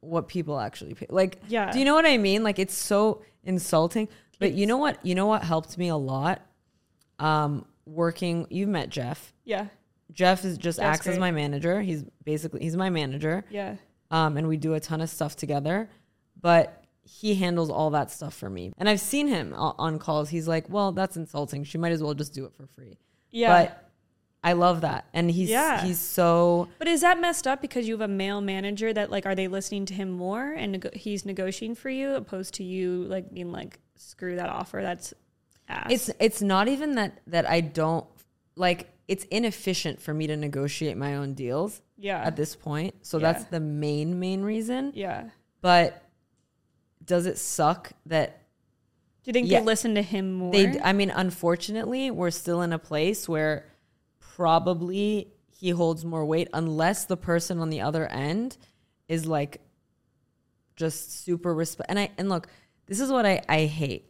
[0.00, 1.70] what people actually pay like Yeah.
[1.72, 2.42] do you know what i mean?
[2.42, 4.08] Like it's so insulting.
[4.38, 6.40] But you know what you know what helped me a lot?
[7.18, 9.66] Um working you've met jeff Yeah.
[10.12, 11.20] jeff is just acts as great.
[11.20, 13.76] my manager he's basically he's my manager Yeah.
[14.10, 15.88] um and we do a ton of stuff together
[16.40, 16.64] but
[17.02, 20.46] he handles all that stuff for me and i've seen him o- on calls he's
[20.54, 22.98] like well that's insulting she might as well just do it for free
[23.30, 23.50] Yeah.
[23.62, 23.90] but
[24.42, 25.84] i love that and he's Yeah.
[25.84, 29.26] he's so But is that messed up because you have a male manager that like
[29.26, 33.04] are they listening to him more and nego- he's negotiating for you opposed to you
[33.04, 35.12] like being like screw that offer that's
[35.68, 35.86] ass.
[35.90, 38.06] It's it's not even that that I don't
[38.56, 42.22] like it's inefficient for me to negotiate my own deals yeah.
[42.22, 42.94] at this point.
[43.02, 43.32] So Yeah.
[43.32, 44.92] that's the main main reason.
[44.94, 45.30] yeah.
[45.60, 46.00] But
[47.04, 48.28] does it suck that
[49.24, 49.58] Do you think Yeah.
[49.60, 50.52] they listen to him more?
[50.52, 53.66] they I mean unfortunately we're still in a place where
[54.20, 58.56] probably he holds more weight unless the person on the other end
[59.08, 59.60] is like
[60.76, 62.46] just super respect and I and look,
[62.86, 64.06] this is what I I hate.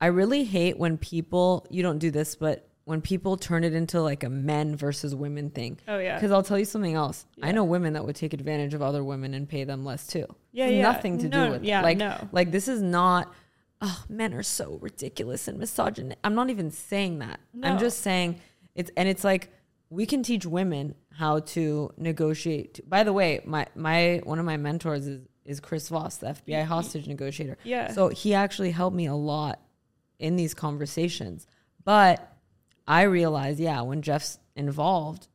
[0.00, 4.00] I really hate when people you don't do this but when people turn it into
[4.02, 5.78] like a men versus women thing.
[5.88, 6.16] oh yeah.
[6.16, 7.26] Because I'll tell you something else.
[7.42, 10.26] I know women that would take advantage of other women and pay them less too.
[10.52, 10.82] Yeah, yeah.
[10.82, 11.66] Nothing to No, do with it.
[11.68, 12.28] yeah, like no.
[12.32, 13.32] like this is not.
[13.84, 16.16] Oh, men are so ridiculous and misogynist.
[16.22, 17.40] I'm not even saying that.
[17.62, 18.40] I'm just saying
[18.74, 19.52] it's and it's like
[19.90, 22.80] we can teach women how to negotiate.
[22.88, 26.64] By the way, my my one of my mentors is is Chris Voss, the FBI
[26.64, 27.58] hostage negotiator.
[27.64, 27.92] Yeah.
[27.92, 29.60] So he actually helped me a lot
[30.20, 31.48] in these conversations.
[31.84, 32.31] But
[32.86, 35.28] I realize, yeah, when Jeff's involved,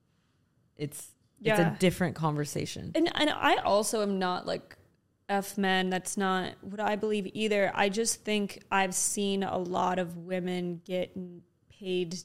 [0.75, 2.91] it's it's a different conversation.
[2.95, 4.75] And and I also am not like
[5.29, 5.89] F men.
[5.89, 7.71] That's not what I believe either.
[7.73, 11.15] I just think I've seen a lot of women get
[11.69, 12.17] paid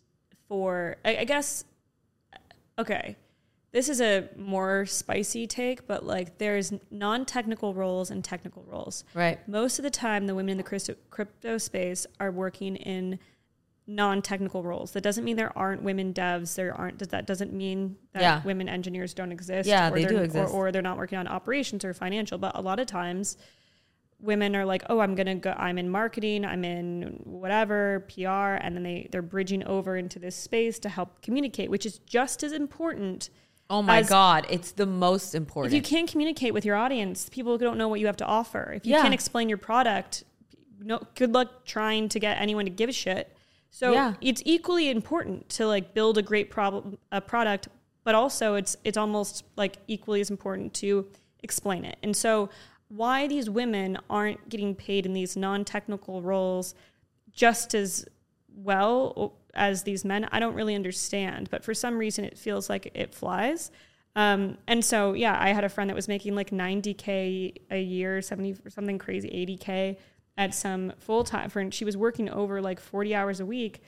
[0.48, 0.96] for.
[1.04, 1.64] I, I guess.
[2.78, 3.16] Okay,
[3.72, 9.04] this is a more spicy take, but like there's non-technical roles and technical roles.
[9.14, 9.46] Right.
[9.48, 13.18] Most of the time, the women in the crypto, crypto space are working in
[13.87, 14.92] non-technical roles.
[14.92, 16.55] That doesn't mean there aren't women devs.
[16.55, 16.99] There aren't.
[17.11, 18.42] That doesn't mean that Yeah.
[18.45, 19.68] women engineers don't exist.
[19.68, 20.53] Yeah, or they do exist.
[20.55, 22.38] Or, or they're not working on operations or financial.
[22.38, 23.37] But a lot of times,
[24.21, 25.51] women are like, "Oh, I'm gonna go.
[25.59, 26.45] I'm in marketing.
[26.45, 31.21] I'm in whatever PR," and then they they're bridging over into this space to help
[31.23, 33.31] communicate, which is just as important.
[33.68, 35.73] Oh my As- god, it's the most important.
[35.73, 38.73] If you can't communicate with your audience, people don't know what you have to offer.
[38.77, 39.03] If you Yeah.
[39.03, 40.25] can't explain your product,
[40.79, 43.35] no good luck trying to get anyone to give a shit.
[43.74, 44.14] So Yeah.
[44.20, 47.68] it's equally important to like build a great problem a product,
[48.04, 51.06] but also it's it's almost like equally as important to
[51.42, 51.96] explain it.
[52.02, 52.50] And so
[52.88, 56.74] why these women aren't getting paid in these non-technical roles
[57.32, 58.06] just as
[58.54, 61.48] well as these men, I don't really understand.
[61.50, 63.70] But for some reason, it feels like it flies.
[64.14, 68.20] Um, and so, yeah, I had a friend that was making like 90K a year,
[68.20, 69.96] 70 or something crazy, 80K
[70.37, 73.83] at some full time for, and she was working over like 40 hours a week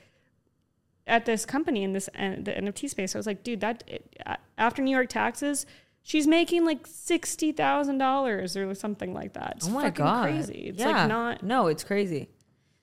[1.07, 3.15] at this company in this uh, the NFT space.
[3.15, 5.67] I was like, dude, that it, uh, after New York taxes,
[6.03, 9.55] she's making like sixty thousand dollars or something like that.
[9.57, 10.69] It's oh my god, crazy.
[10.69, 10.89] It's yeah.
[10.89, 12.31] like not No, it's crazy.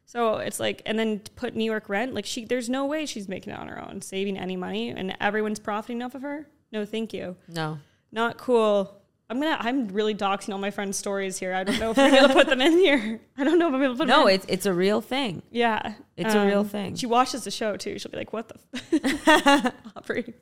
[0.06, 3.28] so it's like, and then put New York rent, like she, there's no way she's
[3.28, 6.47] making it on her own, saving any money, and everyone's profiting off of her.
[6.71, 7.36] No, thank you.
[7.47, 7.80] No.
[8.12, 9.00] Not cool.
[9.32, 9.58] I'm gonna.
[9.60, 11.54] I'm really doxing all my friends' stories here.
[11.54, 13.20] I don't know if I'm to put them in here.
[13.38, 14.36] I don't know if I'm to put No, them in.
[14.36, 15.41] it's it's a real thing.
[15.50, 16.96] yeah, it's a real Um, thing.
[16.96, 17.98] She watches the show too.
[17.98, 18.60] She'll be like, "What the
[18.94, 20.34] f- Aubrey?"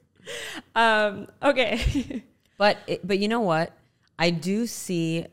[0.75, 2.23] Um, okay.
[2.57, 3.71] But it, but you know what?
[4.17, 5.25] I do see.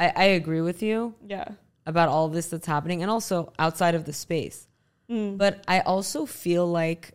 [0.00, 1.44] I, I agree with you yeah.
[1.86, 4.66] about all this that's happening, and also outside of the space.
[5.08, 5.38] Mm.
[5.38, 7.12] But I also feel like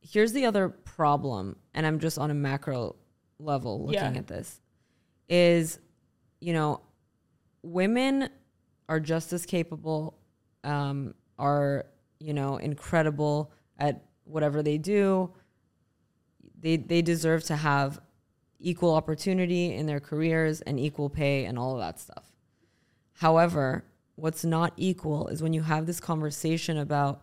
[0.00, 2.96] here's the other problem, and I'm just on a macro
[3.38, 4.18] level looking Yeah.
[4.20, 4.61] at this
[5.28, 5.78] is,
[6.40, 6.80] you know,
[7.62, 8.28] women
[8.88, 10.18] are just as capable,
[10.64, 11.86] um, are,
[12.18, 15.32] you know, incredible at whatever they do.
[16.60, 18.00] They, they deserve to have
[18.60, 22.26] equal opportunity in their careers and equal pay and all of that stuff.
[23.14, 27.22] However, what's not equal is when you have this conversation about,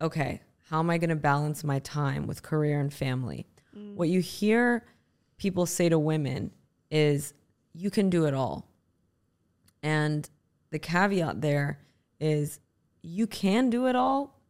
[0.00, 3.46] okay, how am I going to balance my time with career and family?
[3.96, 4.84] What you hear
[5.38, 6.52] people say to women
[6.90, 7.34] is,
[7.72, 8.68] you can do it all.
[9.82, 10.28] And
[10.70, 11.78] the caveat there
[12.20, 12.60] is,
[13.02, 14.40] you can do it all,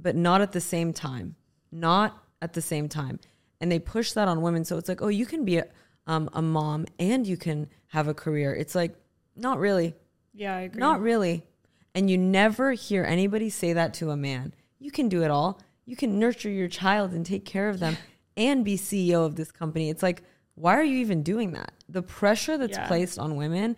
[0.00, 1.36] but not at the same time.
[1.70, 3.20] Not at the same time.
[3.60, 4.64] And they push that on women.
[4.64, 5.66] So it's like, oh, you can be a,
[6.06, 8.54] um, a mom and you can have a career.
[8.54, 8.94] It's like,
[9.36, 9.94] not really.
[10.34, 10.80] Yeah, I agree.
[10.80, 11.44] Not really.
[11.94, 14.54] And you never hear anybody say that to a man.
[14.78, 15.60] You can do it all.
[15.84, 17.96] You can nurture your child and take care of them
[18.36, 19.90] and be CEO of this company.
[19.90, 20.22] It's like,
[20.58, 21.72] why are you even doing that?
[21.88, 22.86] The pressure that's Yeah.
[22.88, 23.76] placed on women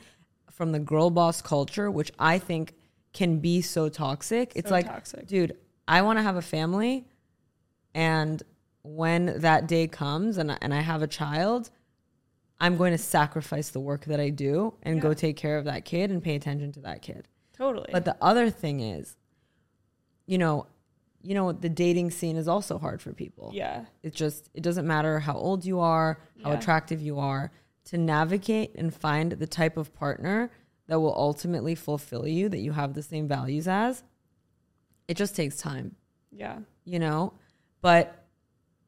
[0.50, 2.74] from the girl boss culture, which I think
[3.12, 4.52] can be so toxic.
[4.54, 5.26] It's So like, toxic.
[5.26, 5.56] dude,
[5.88, 7.06] I want to have a family.
[7.94, 8.42] And
[8.82, 11.70] when that day comes and and I have a child,
[12.60, 15.84] I'm going to sacrifice the work that I do and go take care of that
[15.84, 17.26] kid and pay attention to that kid.
[17.56, 17.90] totally.
[17.92, 19.16] But the other thing is,
[20.26, 20.66] you know,
[21.22, 23.50] you know, the dating scene is also hard for people.
[23.54, 26.58] yeah, It just it doesn't matter how old you are, how Yeah.
[26.58, 27.50] attractive you are,
[27.86, 30.50] to navigate and find the type of partner
[30.86, 34.02] that will ultimately fulfill you, that you have the same values as.
[35.08, 35.96] It just takes time
[36.32, 37.32] yeah, you know
[37.82, 38.24] but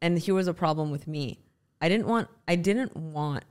[0.01, 1.41] and here was a problem with me
[1.81, 3.43] i didn't want i didn't want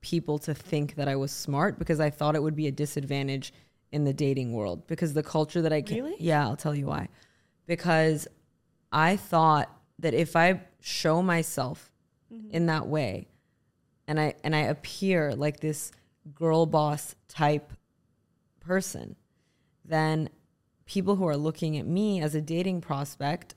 [0.00, 3.52] people to think that i was smart because i thought it would be a disadvantage
[3.92, 6.16] in the dating world because the culture that i came Really?
[6.18, 7.08] yeah i'll tell you why
[7.68, 8.26] because
[8.90, 11.92] i thought that if i show myself
[12.32, 12.50] mm-hmm.
[12.50, 13.28] in that way
[14.08, 15.92] and i and i appear like this
[16.34, 17.72] girl boss type
[18.58, 19.14] person
[19.84, 20.28] then
[20.86, 23.54] people who are looking at me as a dating prospect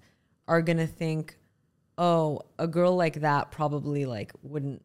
[0.47, 1.39] are going to think
[1.97, 4.84] oh a girl like that probably like wouldn't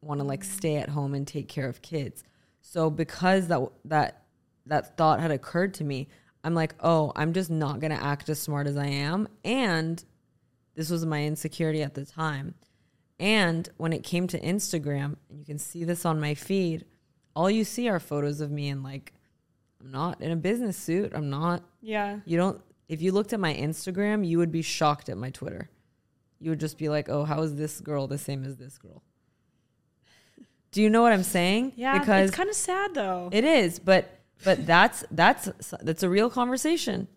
[0.00, 0.52] want to like mm-hmm.
[0.52, 2.24] stay at home and take care of kids.
[2.60, 4.22] So because that that
[4.66, 6.08] that thought had occurred to me
[6.44, 10.04] i'm like oh i'm just not going to act as smart as i am and
[10.74, 12.54] this was my insecurity at the time
[13.18, 16.84] and when it came to instagram and you can see this on my feed
[17.34, 19.12] all you see are photos of me in like
[19.80, 22.18] i'm not in a business suit i'm not yeah.
[22.24, 25.70] you don't if you looked at my Instagram, you would be shocked at my Twitter.
[26.40, 29.02] You would just be like, "Oh, how is this girl the same as this girl?"
[30.70, 31.72] Do you know what I'm saying?
[31.76, 33.28] Yeah, because it's kind of sad though.
[33.32, 35.48] it is, but but that's that's
[35.82, 37.08] that's a real conversation.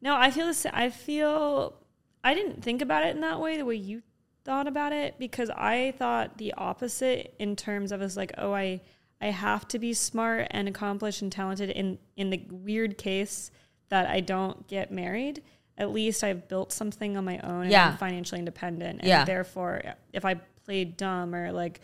[0.00, 0.66] No, I feel this.
[0.66, 1.74] I feel
[2.22, 4.02] I didn't think about it in that way, the way you
[4.44, 8.80] thought about it, because I thought the opposite in terms of it's like, oh, I
[9.20, 11.70] I have to be smart and accomplished and talented.
[11.70, 13.50] In in the weird case
[13.88, 15.42] that I don't get married,
[15.76, 17.88] at least I've built something on my own and Yeah.
[17.90, 19.00] I'm financially independent.
[19.00, 19.24] And Yeah.
[19.24, 21.80] therefore, if I played dumb or like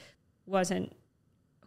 [0.46, 0.94] wasn't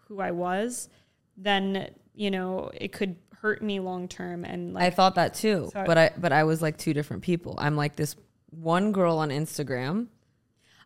[0.07, 0.87] who I was,
[1.35, 5.69] then you know it could hurt me long term and like I thought that too,
[5.71, 7.55] So but I but I was like two different people.
[7.57, 8.15] I'm like this
[8.49, 10.07] one girl on Instagram.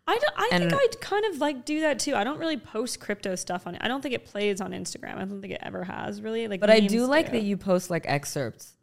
[0.08, 2.16] I, don't, I think I kind of like do that too.
[2.16, 3.82] I don't really post crypto stuff on it.
[3.84, 5.16] I don't think it plays on Instagram.
[5.16, 6.48] I don't think it ever has really.
[6.48, 7.34] Like, But I do like do.
[7.34, 8.76] that you post like excerpts,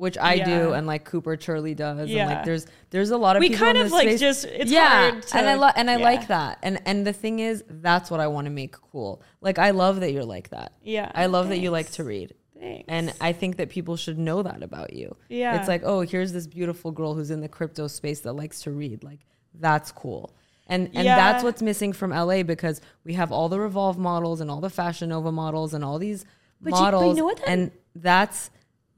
[0.00, 1.98] which I do, and like Cooper Turley does.
[2.00, 2.26] And Yeah.
[2.26, 3.54] like there's there's a lot of people.
[3.54, 5.90] We kind in of like space- just it's yeah, hard to, and I lo- and
[5.90, 6.04] I yeah.
[6.04, 6.58] like that.
[6.62, 9.22] And and the thing is, that's what I want to make cool.
[9.40, 10.72] Like I love that you're like that.
[10.82, 12.34] Yeah, I love that you like to read.
[12.58, 12.84] Thanks.
[12.88, 15.16] And I think that people should know that about you.
[15.30, 15.58] Yeah.
[15.58, 18.70] It's like, oh, here's this beautiful girl who's in the crypto space that likes to
[18.70, 19.02] read.
[19.02, 19.20] Like,
[19.54, 20.34] that's cool.
[20.66, 21.16] And and Yeah.
[21.16, 24.70] that's what's missing from LA because we have all the Revolve models and all the
[24.70, 26.24] Fashion Nova models and all these
[26.60, 27.16] But you- but you models.
[27.16, 28.50] know what that- and that's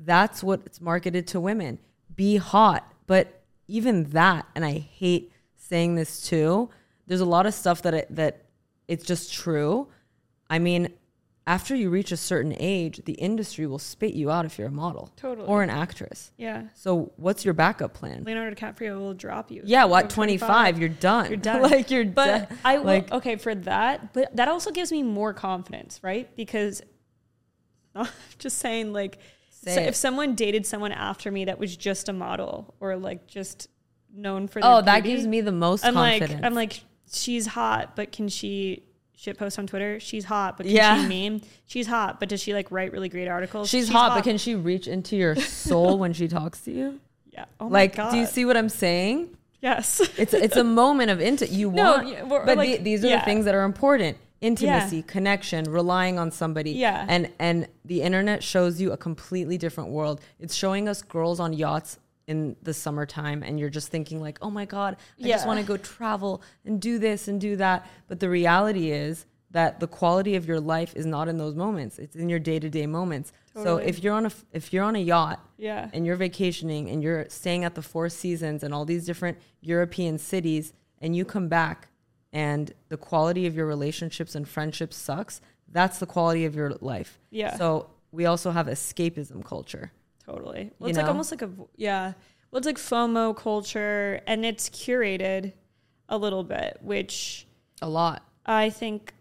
[0.05, 1.79] that's what it's marketed to women.
[2.15, 2.93] Be hot.
[3.07, 6.71] But even that, and I hate saying this too,
[7.07, 8.45] there's a lot of stuff that it, that
[8.89, 9.89] it's just true.
[10.49, 10.89] I mean,
[11.47, 14.71] after you reach a certain age, the industry will spit you out if you're a
[14.71, 15.47] model Totally.
[15.49, 16.31] or an actress.
[16.37, 18.23] yeah, So what's your backup plan?
[18.25, 19.63] Leonardo DiCaprio will drop you.
[19.65, 21.29] Yeah, what 25, you're done.
[21.29, 21.63] You're done.
[21.63, 22.59] like you're But done.
[22.65, 24.13] I will, like okay for that.
[24.13, 26.29] But that also gives me more confidence, right?
[26.37, 26.81] Because
[27.95, 28.07] I'm
[28.39, 29.19] just saying, like,
[29.65, 33.69] So if someone dated someone after me that was just a model or like just
[34.13, 36.33] known for Oh, that beauty, gives me the most I'm confidence.
[36.35, 36.81] like, I'm like,
[37.13, 38.83] she's hot, but can she
[39.17, 40.01] shit post on Twitter?
[40.01, 41.09] She's hot, but can Yeah.
[41.09, 41.43] she meme?
[41.67, 43.69] She's hot, but does she like write really great articles?
[43.69, 46.99] she's, hot, but can she reach into your soul when she talks to you?
[47.33, 47.45] yeah.
[47.61, 48.11] Oh like, god.
[48.11, 49.37] do you see what I'm saying?
[49.61, 50.01] Yes.
[50.19, 53.21] It's it's a moment of into you No, want, but like, the- these are yeah.
[53.21, 56.72] the things that are important: intimacy, connection, relying on somebody.
[56.72, 57.07] Yeah.
[57.09, 60.20] and and the internet shows you a completely different world.
[60.38, 64.51] It's showing us girls on yachts in the summertime, and you're just thinking like, oh
[64.51, 67.86] my god, I just want to go travel and do this and do that.
[68.09, 71.99] But the reality is that the quality of your life is not in those moments;
[71.99, 73.32] it's in your day to day moments.
[73.55, 75.90] So if you're on a if you're on a yacht yeah.
[75.93, 80.16] and you're vacationing and you're staying at the Four Seasons and all these different European
[80.18, 81.88] cities, and you come back
[82.33, 87.18] and the quality of your relationships and friendships sucks, that's the quality of your life.
[87.30, 87.57] Yeah.
[87.57, 89.93] So we also have escapism culture.
[90.24, 90.70] Totally.
[90.78, 92.12] Well, it's like almost like a yeah.
[92.51, 95.53] well, it's like FOMO culture, and it's curated
[96.09, 97.47] a little bit, which
[97.80, 98.22] A lot.
[98.47, 99.14] I think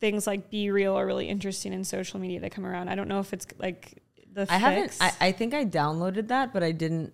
[0.00, 2.88] things like BeReal are really interesting in social media that come around.
[2.88, 4.02] I don't know if it's like
[4.32, 4.96] the I haven't.
[5.00, 7.12] I, I think I downloaded that, but I didn't.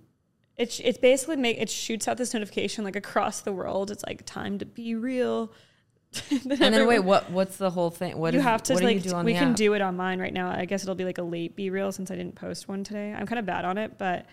[0.57, 3.91] It's it's basically make it shoots out this notification like across the world.
[3.91, 5.53] It's like time to be real.
[6.31, 7.29] And then wait, what?
[7.31, 8.17] What's the whole thing?
[8.19, 9.57] What you is- have to like you do on we can app?
[9.57, 10.49] do it online right now.
[10.49, 13.13] I guess it'll be like a late BeReal since I didn't post one today.
[13.13, 14.27] I'm kind of bad on it, but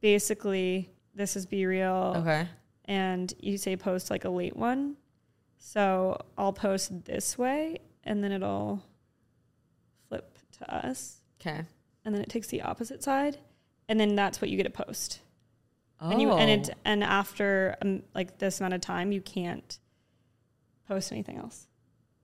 [0.00, 2.48] basically this is BeReal Okay.
[2.86, 4.96] and you say post like a late one.
[5.58, 8.82] So I'll post this way and then it'll
[10.08, 11.60] flip to us Okay.
[12.04, 13.38] and then it takes the opposite side
[13.88, 15.20] and then that's what you get to post.
[16.00, 16.10] Oh.
[16.10, 19.78] And you and it and after um, like this amount of time you can't
[20.88, 21.68] post anything else.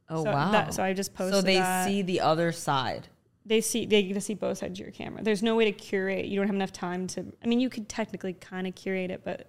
[0.08, 0.50] oh so wow.
[0.52, 1.86] that- so I just posted So they that.
[1.86, 3.08] see the other side.
[3.44, 5.22] they see they get to see both sides of your camera.
[5.22, 6.24] There's no way to curate.
[6.26, 7.26] You don't have enough time to.
[7.42, 9.48] I mean, you could technically kind of curate it, but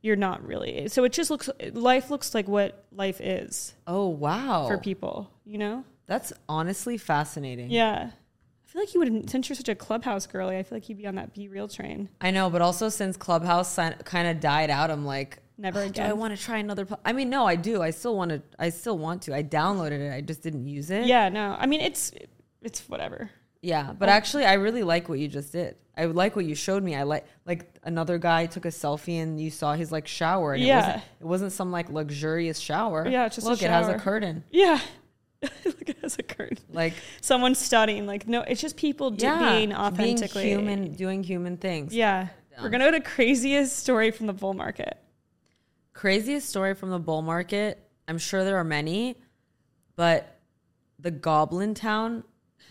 [0.00, 0.88] you're not really.
[0.88, 1.50] So it just looks.
[1.72, 4.68] Life looks like what life is Oh wow.
[4.68, 5.30] for people.
[5.44, 5.84] You know?
[6.06, 7.70] That's honestly fascinating.
[7.70, 8.10] Yeah.
[8.76, 10.58] I feel like you would since you're such a clubhouse girly.
[10.58, 12.10] I feel like you'd be on that BeReal train.
[12.20, 16.02] I know, but also since Clubhouse kind of died out, I'm like, Never "Oh, Do
[16.02, 16.84] I want to try another?
[16.84, 17.80] pl-" I mean, no, I do.
[17.80, 18.42] I still want to.
[18.58, 19.34] I still want to.
[19.34, 20.12] I downloaded it.
[20.12, 21.06] I just didn't use it.
[21.06, 21.30] Yeah.
[21.30, 21.56] No.
[21.58, 22.12] I mean, it's
[22.60, 23.30] it's whatever.
[23.62, 25.76] Yeah, but actually, I really like what you just did.
[25.96, 26.94] I like what you showed me.
[26.94, 30.52] I like like another guy took a selfie and you saw his like shower.
[30.52, 30.76] And it Yeah.
[30.86, 33.08] wasn't, it wasn't some like luxurious shower.
[33.08, 34.44] Yeah, it's just look, it has a curtain.
[34.50, 34.78] Yeah.
[35.64, 36.58] Look at as a curtain.
[36.72, 38.06] Like Someone studying.
[38.06, 41.94] Like no, it's just people do, yeah, being authentically being human, doing human things.
[41.94, 42.28] Yeah.
[42.62, 44.96] We're gonna go to craziest story from the bull market.
[45.92, 47.86] Craziest story from the bull market.
[48.08, 49.16] I'm sure there are many,
[49.94, 50.38] but
[50.98, 52.24] the Goblin Town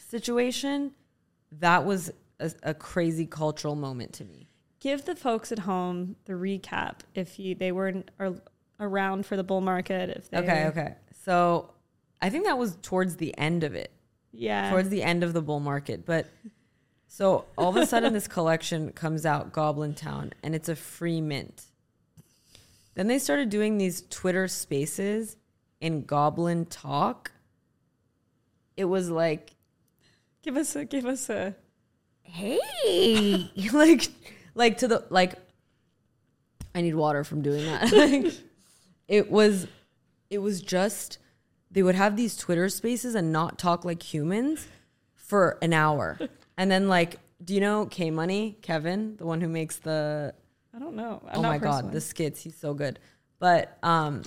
[0.07, 0.91] situation
[1.51, 4.49] that was a, a crazy cultural moment to me.
[4.80, 8.09] Give the folks at home the recap if you they weren't
[8.80, 10.09] around for the bull market.
[10.09, 10.95] If they Okay, okay.
[11.24, 11.74] So
[12.26, 13.91] I think that was towards the end of it.
[14.32, 16.07] yeah, towards the end of the bull market.
[16.07, 16.26] But
[17.07, 21.21] so all of a sudden, this collection comes out, Goblin Town, and it's a free
[21.21, 21.65] mint.
[22.95, 25.38] Then they started doing these Twitter spaces
[25.80, 27.32] in Goblin Talk.
[28.76, 29.51] It was like,
[30.41, 31.55] give us a give us a
[32.23, 34.07] hey, like,
[34.55, 35.36] like to the like.
[36.73, 37.91] I need water from doing that.
[37.93, 38.34] Like,
[39.07, 39.67] it was,
[40.32, 41.19] it was just
[41.76, 44.67] they would have these Twitter spaces and not talk like humans
[45.13, 46.17] for an hour,
[46.57, 50.34] and then like, do you know K Money Kevin, the one who makes the
[50.73, 51.21] I don't know.
[51.28, 52.41] I'm oh my god the skits?
[52.41, 52.97] He's so good,
[53.38, 54.23] but um,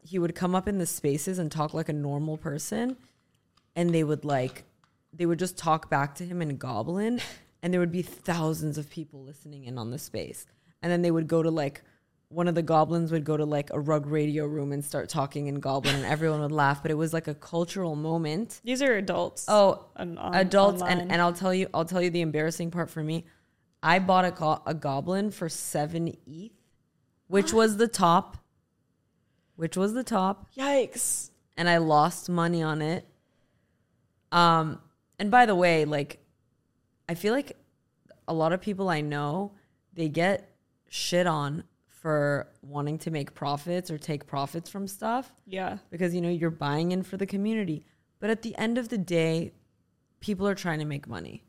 [0.00, 2.96] he would come up in the spaces and talk like a normal person,
[3.74, 4.64] and they would like
[5.12, 7.20] they would just talk back to him in goblin
[7.62, 10.46] and there would be thousands of people listening in on the space
[10.80, 11.82] and then they would go to like
[12.32, 15.46] one of the goblins would go to like a rug radio room and start talking
[15.48, 18.94] in goblin and everyone would laugh but it was like a cultural moment These are
[18.96, 19.44] adults.
[19.48, 20.98] oh on, on, adults online.
[21.00, 23.24] and, and i'll tell you i'll tell you the embarrassing part for me
[23.82, 26.52] i bought a, go- a goblin for seven eth
[27.28, 28.38] which was the top
[29.56, 31.30] which was the top yikes.
[31.56, 33.06] and I lost money on it.
[34.32, 34.80] Um,
[35.18, 36.18] and by the way, like,
[37.08, 37.52] I feel like
[38.26, 39.52] a lot of people I know
[39.92, 40.50] they get
[40.88, 41.64] shit on
[42.02, 46.50] for wanting to make profits or take profits from stuff Yeah, because you know you're
[46.50, 47.86] buying in for the community.
[48.18, 49.52] But at the end of the day,
[50.18, 51.44] people are trying to make money.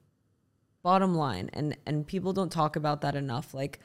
[0.83, 3.55] Bottom line, and and people don't talk about that enough.
[3.55, 3.79] Like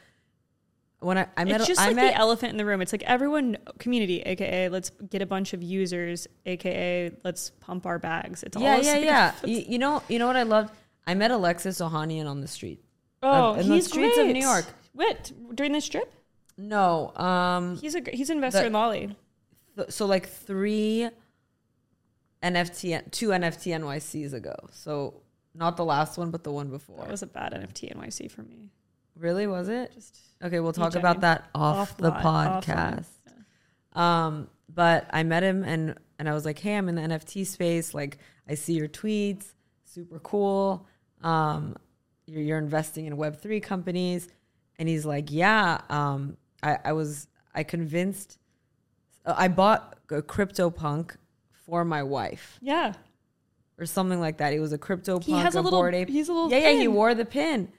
[1.01, 2.83] when I I met it's just I like met the elephant in the room.
[2.83, 7.99] It's like everyone community, aka let's get a bunch of users, aka let's pump our
[7.99, 8.43] bags.
[8.43, 9.33] It's all yeah, this, yeah, yeah.
[9.45, 10.75] You, you know, you know what I loved?
[11.07, 12.85] I met Alexis Ohanian on the street.
[13.23, 14.27] Oh, uh, in the he's streets of.
[14.27, 14.67] New York.
[14.93, 16.13] What during this trip?
[16.59, 19.17] No, um, He's a he's an investor The- in Lolli.
[19.77, 21.09] th- so like three
[22.43, 24.55] NFT, two NFT NYCs ago.
[24.73, 25.23] So
[25.55, 26.99] not the last one, but the one before.
[26.99, 28.71] That was a bad NFT NYC for me.
[29.17, 29.93] really was it?
[29.95, 33.07] Just Okay, we'll talk about that off the Offline- podcast.
[33.95, 34.01] offline.
[34.01, 37.45] Um, but I met him and and I was like, hey, I'm in the NFT
[37.47, 37.95] space.
[37.95, 39.53] Like, I see your tweets,
[39.85, 40.87] super cool.
[41.23, 41.77] Um,
[42.27, 44.27] you're, you're investing in Web three companies,
[44.81, 45.81] and he's like, yeah.
[45.89, 48.39] Um, I, I was I convinced.
[49.25, 51.17] Uh, I bought a CryptoPunk
[51.67, 52.95] for my wife Yeah,
[53.79, 54.53] or something like that.
[54.53, 55.25] He was a CryptoPunk.
[55.25, 55.79] he has a little.
[55.81, 56.09] Bored Ape.
[56.09, 56.51] He's a little.
[56.51, 57.71] Yeah, yeah, he wore the pin.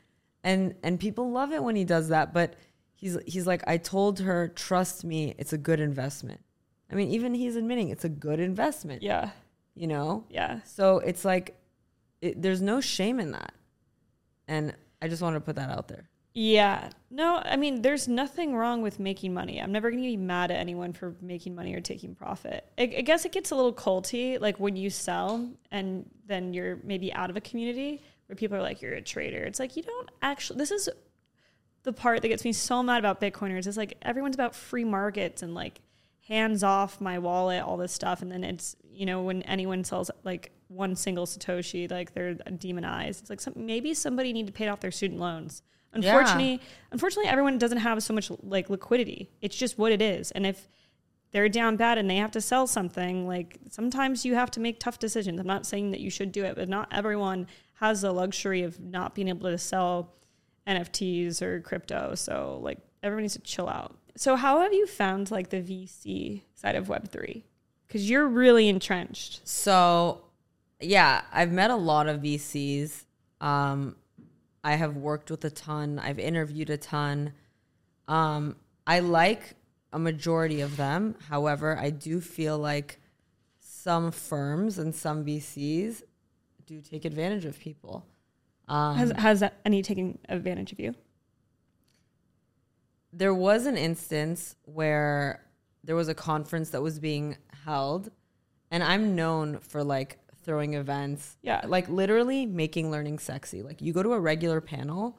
[0.43, 2.55] And and people love it when he does that, but
[2.95, 6.39] he's he's like I told her, trust me, it's a good investment.
[6.91, 9.31] I mean, even he's admitting it's a good investment, Yeah,
[9.75, 10.23] you know?
[10.29, 10.61] yeah.
[10.63, 11.55] So it's like
[12.21, 13.53] it, there's no shame in that.
[14.47, 16.09] And I just wanted to put that out there.
[16.41, 16.91] Yeah.
[17.11, 19.61] No, I mean, there's nothing wrong with making money.
[19.61, 22.65] I'm never going to be mad at anyone for making money or taking profit.
[22.77, 26.79] I, I guess it gets a little culty, like when you sell and then you're
[26.81, 29.43] maybe out of a community where people are like, you're a trader.
[29.43, 30.87] It's like, you don't actually, this is
[31.83, 35.43] the part that gets me so mad about Bitcoiners It's like everyone's about free markets
[35.43, 35.81] and like
[36.25, 38.21] hands off my wallet, all this stuff.
[38.21, 43.19] And then it's, you know, when anyone sells like one single Satoshi, like they're demonized.
[43.19, 45.63] It's like some, maybe somebody need to pay off their student loans.
[45.93, 46.67] Unfortunately, yeah.
[46.91, 49.29] unfortunately, everyone doesn't have so much like liquidity.
[49.41, 50.31] It's just what it is.
[50.31, 50.67] And if
[51.31, 54.79] they're down bad and they have to sell something, like sometimes you have to make
[54.79, 55.39] tough decisions.
[55.39, 58.79] I'm not saying that you should do it, but not everyone has the luxury of
[58.79, 60.13] not being able to sell
[60.67, 62.13] NFTs or crypto.
[62.15, 63.95] So like everyone needs to chill out.
[64.15, 67.43] So how have you found like the VC side of Web3?
[67.87, 69.47] Because you're really entrenched.
[69.47, 70.21] So
[70.79, 73.05] yeah, I've met a lot of VCs.
[73.41, 73.95] Um,
[74.63, 75.99] I have worked with a ton.
[75.99, 77.33] I've interviewed a ton.
[78.07, 78.55] Um,
[78.85, 79.55] I like
[79.93, 81.15] a majority of them.
[81.29, 82.99] However, I do feel like
[83.59, 86.03] some firms and some VCs
[86.65, 88.05] do take advantage of people.
[88.67, 90.93] Um, has has any taken advantage of you?
[93.11, 95.43] There was an instance where
[95.83, 98.11] there was a conference that was being held,
[98.69, 101.37] and I'm known for like throwing events.
[101.41, 101.61] Yeah.
[101.65, 103.61] Like literally making learning sexy.
[103.61, 105.17] Like you go to a regular panel.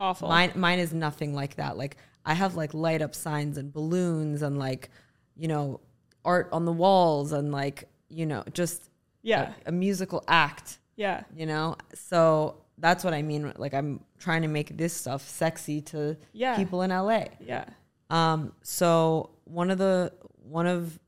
[0.00, 0.28] Awful.
[0.28, 1.76] Mine mine is nothing like that.
[1.76, 4.90] Like I have like light up signs and balloons and like,
[5.36, 5.80] you know,
[6.24, 8.90] art on the walls and like, you know, just
[9.22, 10.78] yeah, a, a musical act.
[10.96, 11.22] Yeah.
[11.34, 11.76] You know?
[11.94, 13.52] So that's what I mean.
[13.56, 16.56] Like I'm trying to make this stuff sexy to yeah.
[16.56, 17.24] people in LA.
[17.40, 17.64] Yeah.
[18.10, 20.12] Um, so one of the
[20.42, 20.98] one of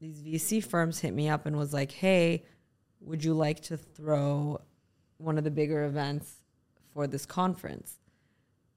[0.00, 2.44] these VC firms hit me up and was like, "Hey,
[3.04, 4.60] would you like to throw
[5.18, 6.36] one of the bigger events
[6.92, 7.98] for this conference?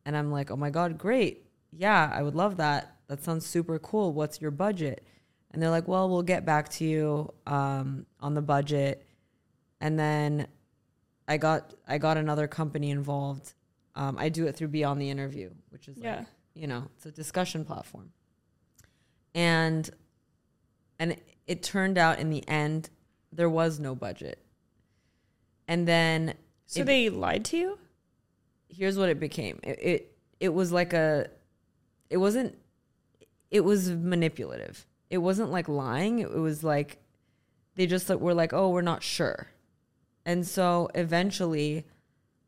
[0.06, 1.46] And I'm like, oh my God, great.
[1.72, 2.98] Yeah, I would love that.
[3.08, 4.14] That sounds super cool.
[4.14, 5.06] What's your budget?
[5.52, 9.06] And they're like, well, we'll get back to you um, on the budget.
[9.80, 10.48] And then
[11.28, 13.54] I got I got another company involved.
[13.96, 16.18] Um, I do it through Beyond the Interview, which is yeah.
[16.18, 18.12] like, you know, it's a discussion platform.
[19.36, 19.90] And
[21.00, 22.90] and it turned out in the end
[23.32, 24.40] there was no budget.
[25.68, 26.34] And then
[26.66, 27.80] So it, they lied to you?
[28.70, 29.60] Here's what it became.
[29.64, 31.30] It, it it was like a
[32.10, 32.58] it wasn't
[33.52, 34.86] it was manipulative.
[35.10, 36.20] It wasn't like lying.
[36.20, 37.00] It was like
[37.76, 39.48] they just like were like, "Oh, we're not sure."
[40.26, 41.86] And so eventually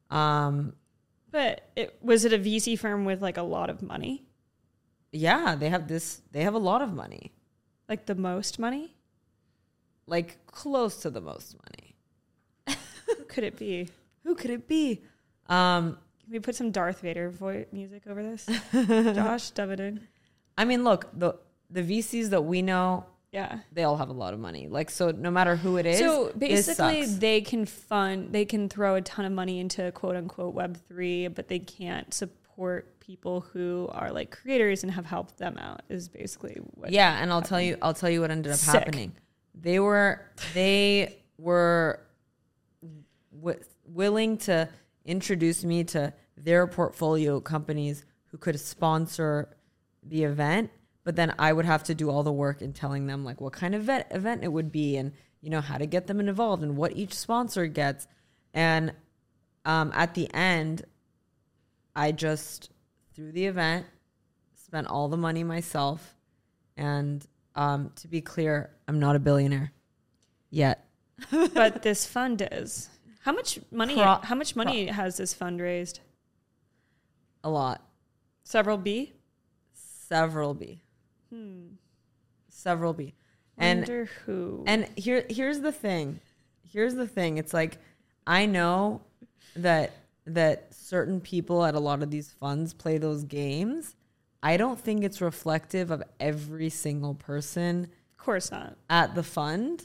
[0.09, 0.73] um
[1.31, 4.25] but it, was it a VC firm with like a lot of money?
[5.11, 7.33] Yeah, they have this they have a lot of money.
[7.87, 8.95] Like the most money?
[10.09, 11.95] Like close to the most money.
[13.07, 13.89] Who could it be?
[14.23, 15.01] Who could it be?
[15.47, 18.47] Um, Can we put some Darth Vader voice music over this?
[19.15, 20.07] Josh, dub it in.
[20.57, 21.35] I mean, look the
[21.69, 24.67] the VCs that we know, yeah, they all have a lot of money.
[24.67, 28.95] Like, so no matter who it is, so basically they can fund, they can throw
[28.95, 33.89] a ton of money into quote unquote Web three, but they can't support people who
[33.93, 35.81] are like creators and have helped them out.
[35.89, 36.91] Is basically what.
[36.91, 38.73] Yeah, and I'll tell you, I'll tell you what ended up Sick.
[38.73, 39.13] happening
[39.61, 40.21] they were
[40.53, 41.99] they were
[43.33, 44.69] w- willing to
[45.05, 49.55] introduce me to their portfolio companies who could sponsor
[50.03, 50.71] the event
[51.03, 53.53] but then I would have to do all the work in telling them like what
[53.53, 56.61] kind of vet- event it would be and you know how to get them involved
[56.61, 58.07] and what each sponsor gets.
[58.53, 58.93] And
[59.65, 60.83] um, at the end
[61.95, 62.69] I just
[63.13, 63.87] threw the event
[64.53, 66.15] spent all the money myself
[66.77, 67.25] and
[67.59, 69.73] um, to be clear, I'm not a billionaire
[70.49, 70.85] yet.
[71.53, 72.89] but this fund is.
[73.19, 73.95] How much money?
[73.95, 75.99] Pro- how much money pro- has this fund raised?
[77.43, 77.83] A lot.
[78.43, 79.11] Several B.
[79.73, 80.81] Several B.
[81.29, 81.73] Hmm.
[82.47, 83.13] Several B.
[83.57, 84.63] And Wonder who.
[84.65, 86.21] And here, here's the thing.
[86.63, 87.37] Here's the thing.
[87.37, 87.77] It's like
[88.25, 89.01] I know
[89.57, 89.91] that
[90.25, 93.95] that certain people at a lot of these funds play those games
[94.41, 97.87] I don't think it's reflective of every single person.
[98.17, 98.77] Of course not.
[98.89, 99.83] At the fund.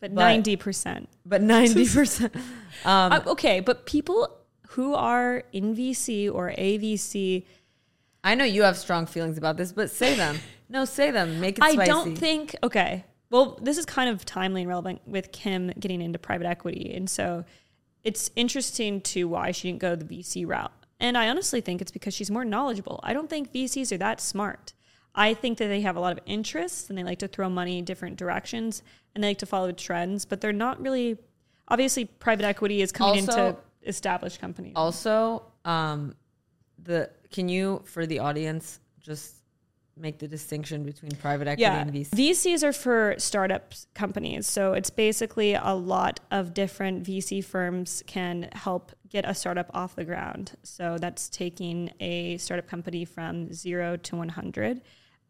[0.00, 1.08] But ninety percent.
[1.26, 2.34] But ninety percent.
[2.84, 4.38] Um, uh, okay, but people
[4.68, 7.44] who are in VC or AVC.
[8.22, 10.38] I know you have strong feelings about this, but say them.
[10.68, 11.40] no, say them.
[11.40, 11.64] Make it.
[11.64, 12.54] I don't think.
[12.62, 13.04] Okay.
[13.28, 17.10] Well, this is kind of timely and relevant with Kim getting into private equity, and
[17.10, 17.44] so
[18.02, 20.72] it's interesting to why she didn't go the VC route.
[21.00, 23.00] And I honestly think it's because she's more knowledgeable.
[23.02, 24.74] I don't think VCs are that smart.
[25.14, 27.78] I think that they have a lot of interests and they like to throw money
[27.78, 28.82] in different directions
[29.14, 31.16] and they like to follow trends, but they're not really.
[31.68, 34.72] Obviously, private equity is coming also, into established companies.
[34.76, 36.14] Also, um,
[36.82, 39.36] the can you for the audience just
[39.96, 41.80] make the distinction between private equity Yeah.
[41.80, 42.10] and VC?
[42.10, 44.46] VCs are for startup companies.
[44.46, 49.96] So it's basically a lot of different VC firms can help get a startup off
[49.96, 50.52] the ground.
[50.62, 54.80] So that's taking a startup company from zero to 100.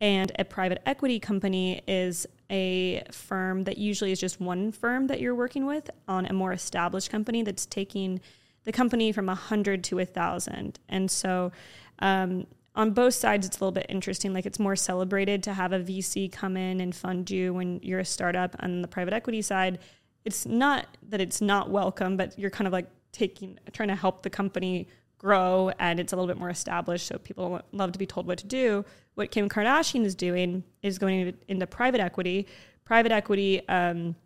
[0.03, 5.21] And a private equity company is a firm that usually is just one firm that
[5.21, 8.21] you're working with on a more established company that's taking
[8.65, 10.79] the company from 100 to 1,000.
[10.89, 11.53] And so
[12.01, 14.33] um, on both sides, it's a little bit interesting.
[14.33, 18.01] Like it's more celebrated to have a VC come in and fund you when you're
[18.01, 18.57] a startup.
[18.61, 19.79] On the private equity side,
[20.25, 24.23] it's not that it's not welcome, but you're kind of like taking, trying to help
[24.23, 24.89] the company
[25.19, 27.07] grow and it's a little bit more established.
[27.07, 28.85] So people love to be told what to do.
[29.15, 32.47] What Kim Kardashian is doing is going into, private equity.
[32.85, 34.17] Private equity, um,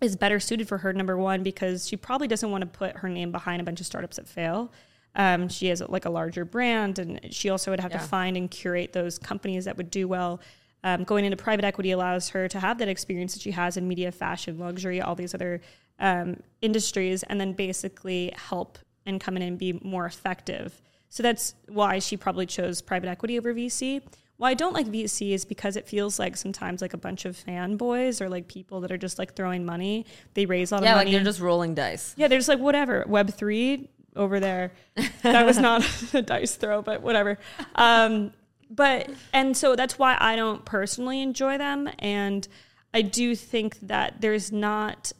[0.00, 3.08] is better suited for her number one because she probably doesn't want to put her
[3.08, 4.70] name behind a bunch of startups that fail
[5.14, 7.98] um, she has like a larger brand and she also would have Yeah.
[7.98, 10.40] to find and curate those companies that would do well
[10.84, 13.88] um, going into private equity allows her to have that experience that she has in
[13.88, 15.62] media fashion luxury all these other
[15.98, 21.54] um, industries and then basically help and come in and be more effective so that's
[21.68, 24.02] why she probably chose private equity over vc
[24.38, 27.42] why I don't like VC is because it feels like sometimes like a bunch of
[27.42, 30.04] fanboys or like people that are just like throwing money.
[30.34, 31.16] They raise a lot Yeah, of like money.
[31.16, 32.12] they're just rolling dice.
[32.18, 33.02] yeah, they're just like whatever.
[33.08, 34.72] Web three over there.
[35.22, 37.38] That was not a dice throw, but whatever.
[37.76, 38.34] Um,
[38.68, 42.46] but and so that's why I don't personally enjoy them, and
[42.92, 45.12] I do think that there's not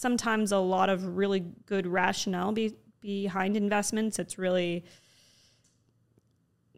[0.00, 4.18] sometimes a lot of really good rationale be, behind investments.
[4.18, 4.84] It's really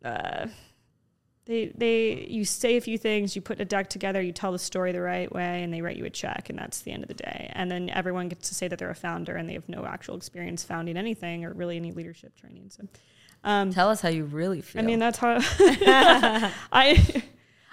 [0.04, 0.48] uh,
[1.44, 4.58] they they you say a few things, you put a deck together, you tell the
[4.58, 7.08] story the right way, and they write you a check, and that's the end of
[7.08, 7.50] the day.
[7.54, 10.16] And then everyone gets to say that they're a founder, and they have no actual
[10.16, 12.70] experience founding anything or really any leadership training.
[12.70, 12.88] So,
[13.44, 14.82] um, Tell us how you really feel.
[14.82, 15.38] I mean, that's how
[16.72, 17.22] I.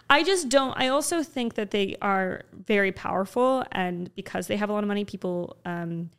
[0.09, 0.73] I just don't.
[0.75, 4.87] I also think that they are very powerful, and because they have a lot of
[4.87, 6.09] money, people um,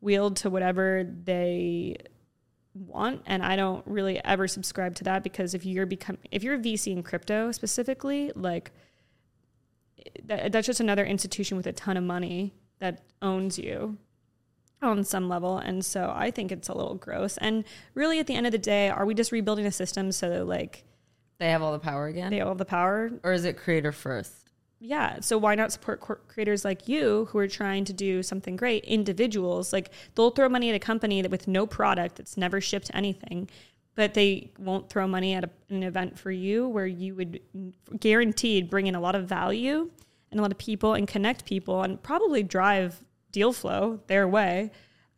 [0.00, 1.96] wield to whatever they
[2.74, 3.22] want.
[3.26, 6.58] And I don't really ever subscribe to that because if you're become if you're a
[6.58, 8.70] VC in crypto specifically, like
[10.24, 13.98] that, that's just another institution with a ton of money that owns you
[14.82, 15.58] on some level.
[15.58, 17.38] And so I think it's a little gross.
[17.38, 17.64] And
[17.94, 20.46] really, at the end of the day, are we just rebuilding a system so that
[20.46, 20.84] like
[21.38, 23.92] they have all the power again, they all have the power or is it creator
[23.92, 24.32] first?
[24.78, 28.56] yeah so why not support cor- creators like you who are trying to do something
[28.56, 32.60] great individuals like they'll throw money at a company that with no product that's never
[32.60, 33.48] shipped anything
[33.94, 37.40] but they won't throw money at a, an event for you where you would
[37.98, 39.90] guaranteed bring in a lot of value
[40.30, 44.70] and a lot of people and connect people and probably drive deal flow their way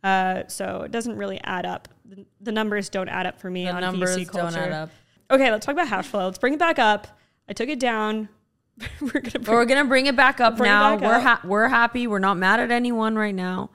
[0.03, 3.65] uh, so it doesn't really add up the, the numbers don't add up for me
[3.65, 4.55] The on numbers VC culture.
[4.55, 4.89] don't add up.
[5.31, 6.25] Okay, let's talk about Hashflow.
[6.25, 7.07] Let's bring it back up.
[7.47, 8.29] I took it down.
[9.01, 10.95] We're gonna bring we're gonna bring it back up Bring now.
[10.95, 11.21] back we're up.
[11.21, 12.07] ha- we're happy.
[12.07, 13.71] We're not mad at anyone right now.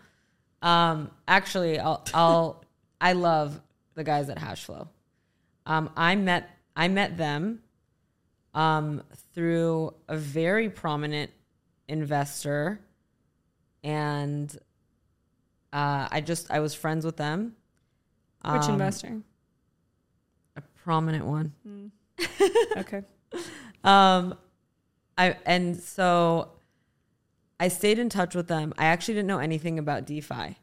[0.62, 2.64] Um, actually, I'll I'll
[3.02, 3.60] I love
[3.94, 4.88] the guys at Hashflow.
[5.66, 7.60] Um, I met I met them
[8.54, 9.02] um
[9.34, 11.30] through a very prominent
[11.86, 12.80] investor,
[13.82, 14.50] and
[15.70, 17.56] uh, I just I was friends with them.
[18.42, 19.20] which Um, investor?
[20.84, 21.52] Prominent one.
[22.76, 23.02] Okay.
[23.84, 24.36] Um,
[25.16, 26.50] I and so
[27.58, 28.74] I stayed in touch with them.
[28.76, 30.56] I actually didn't know anything about DeFi.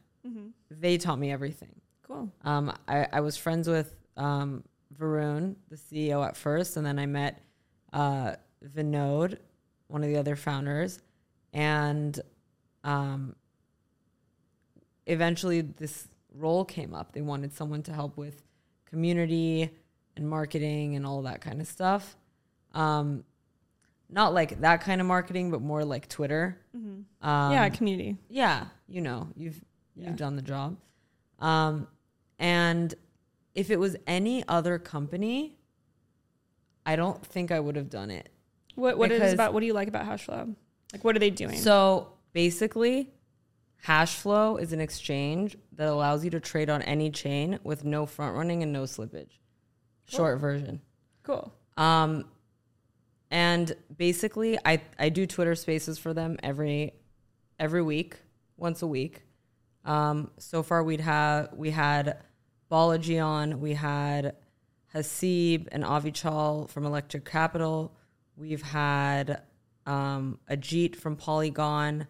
[0.70, 1.80] They taught me everything.
[2.06, 2.30] Cool.
[2.44, 4.62] Um, I, I was friends with um,
[4.96, 7.42] Varun, the CEO, at first, and then I met
[7.92, 9.38] uh, Vinod,
[9.88, 11.00] one of the other founders,
[11.52, 12.18] and
[12.84, 13.34] um,
[15.06, 17.12] eventually this role came up.
[17.12, 18.42] They wanted someone to help with
[18.86, 19.70] community
[20.16, 22.16] and marketing and all that kind of stuff.
[22.74, 23.24] Um,
[24.10, 26.58] not like that kind of marketing, but more like Twitter.
[26.74, 28.16] Um, yeah, community.
[28.28, 29.62] yeah, you know, you've
[29.94, 30.08] Yeah.
[30.08, 30.76] you've done the job.
[31.38, 31.88] Um,
[32.38, 32.94] and
[33.54, 35.56] if it was any other company,
[36.84, 38.28] I don't think I would have done it.
[38.74, 39.52] What what is about?
[39.54, 40.54] What do you like about Hashflow?
[40.92, 41.56] Like, what are they doing?
[41.56, 43.10] So basically,
[43.86, 48.36] Hashflow is an exchange that allows you to trade on any chain with no front
[48.36, 49.38] running and no slippage.
[50.06, 50.80] Short version.
[51.22, 51.52] cool.
[51.76, 52.26] Um,
[53.30, 56.92] and basically, I I do Twitter Spaces for them every
[57.58, 58.16] every week,
[58.56, 59.22] once a week.
[59.84, 62.18] Um, so far, we'd have we had
[62.70, 64.36] Balaji on, we had
[64.94, 67.94] Haseeb and Avichal from Electric Capital.
[68.36, 69.42] We've had
[69.86, 72.06] um, Ajit from Polygon.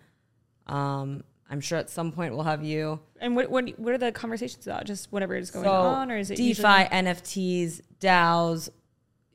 [0.67, 2.99] Um, I'm sure at some point we'll have you.
[3.21, 4.85] And what what what are the conversations about?
[4.87, 8.71] Just whatever is going So on, or is it DeFi, usually- NFTs, DAOs,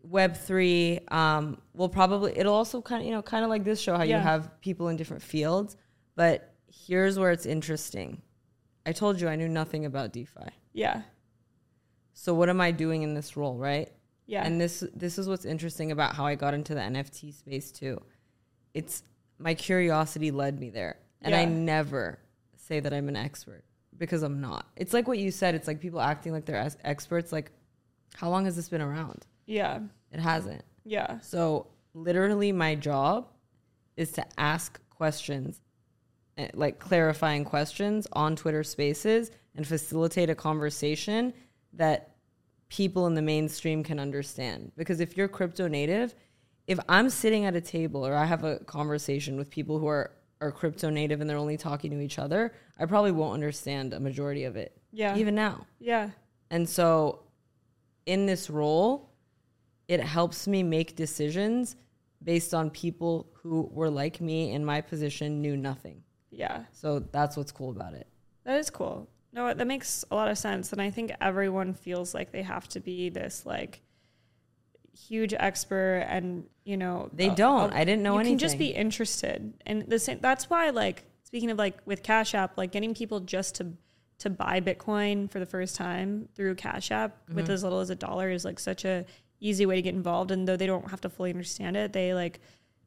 [0.04, 1.00] Web three.
[1.10, 4.04] Um, will probably it'll also kind of you know kind of like this show how
[4.04, 4.18] Yeah.
[4.18, 5.78] you have people in different fields.
[6.16, 8.22] But here's where it's interesting.
[8.86, 10.50] I told you I knew nothing about DeFi.
[10.74, 11.02] Yeah.
[12.14, 13.92] So what am I doing in this role, right?
[14.26, 14.44] Yeah.
[14.46, 18.02] And this this is what's interesting about how I got into the NFT space too.
[18.74, 19.04] It's
[19.38, 20.98] my curiosity led me there.
[21.28, 22.20] And I never
[22.56, 23.64] say that I'm an expert
[23.98, 24.68] because I'm not.
[24.76, 27.52] It's like what you said, it's like people acting like they're experts like
[28.16, 29.26] how long has this been around?
[29.46, 29.80] yeah.
[30.12, 30.64] It hasn't.
[30.86, 31.20] Yeah.
[31.20, 33.28] So literally my job
[33.98, 35.60] is to ask questions
[36.38, 41.34] eh, like clarifying questions on Twitter Spaces and facilitate a conversation
[41.74, 42.16] that
[42.70, 44.72] people in the mainstream can understand.
[44.78, 46.16] Because if you're crypto native,
[46.68, 50.12] if I'm sitting at a table or I have a conversation with people who are
[50.42, 54.00] are crypto native and they're only talking to each other, I probably won't understand a
[54.00, 54.78] majority of it.
[54.92, 55.16] Yeah.
[55.18, 55.66] Even now.
[55.80, 56.12] Yeah.
[56.52, 57.24] And so
[58.06, 59.12] in this role,
[59.88, 61.76] it helps me make decisions
[62.24, 66.04] based on people who were like me in my position, knew nothing.
[66.32, 66.66] Yeah.
[66.72, 68.08] So that's what's cool about it.
[68.44, 69.10] That is cool.
[69.34, 70.72] No, that makes a lot of sense.
[70.72, 73.82] And I think everyone feels like they have to be this like
[75.08, 77.72] huge expert and, you know, They uh, don't.
[77.74, 78.38] uh, I didn't know you anything.
[78.38, 79.54] can just be interested.
[79.66, 83.20] And the same that's why like speaking of like with Cash App, like getting people
[83.20, 83.74] just to
[84.20, 87.36] to buy Bitcoin for the first time through Cash App Mm-hmm.
[87.36, 89.06] with as little as a dollar is like such a
[89.40, 90.32] easy way to get involved.
[90.32, 92.40] And though they don't have to fully understand it, they like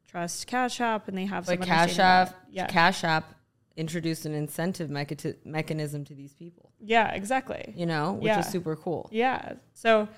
[0.07, 2.47] trust Cash App and they have some But Cash understanding of App.
[2.51, 2.67] Yeah.
[2.67, 3.33] Cash App
[3.77, 7.73] introduced an incentive mecha- mechanism to these people, yeah, exactly.
[7.77, 8.39] you know, which Yeah.
[8.39, 9.07] is super cool.
[9.13, 9.53] Yeah.
[9.73, 10.09] So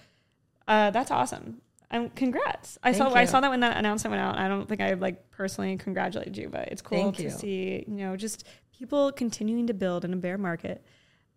[0.68, 1.62] uh, that's awesome.
[1.94, 2.78] Um, congrats.
[2.84, 4.38] I Thank saw I saw that when that announcement went out.
[4.38, 7.30] I don't think I like personally congratulated you, but it's cool Thank to you.
[7.30, 8.46] see, you know, just
[8.78, 10.84] people continuing to build in a bear market.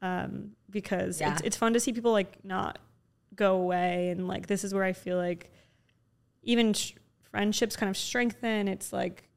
[0.02, 1.32] Um, because Yeah.
[1.34, 2.78] it's it's fun to see people like not
[3.34, 5.52] go away and like this is where I feel like
[6.42, 6.94] even sh-
[7.30, 8.66] friendships kind of strengthen.
[8.68, 9.28] It's like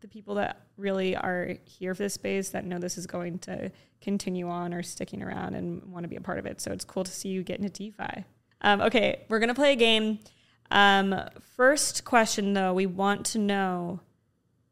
[0.00, 3.70] the people that really are here for this space that know this is going to
[4.00, 6.60] continue on or sticking around and want to be a part of it.
[6.60, 8.24] So it's cool to see you get into DeFi.
[8.62, 10.18] Um, okay, we're gonna play a game.
[10.72, 11.14] Um,
[11.56, 14.00] first question though, we want to know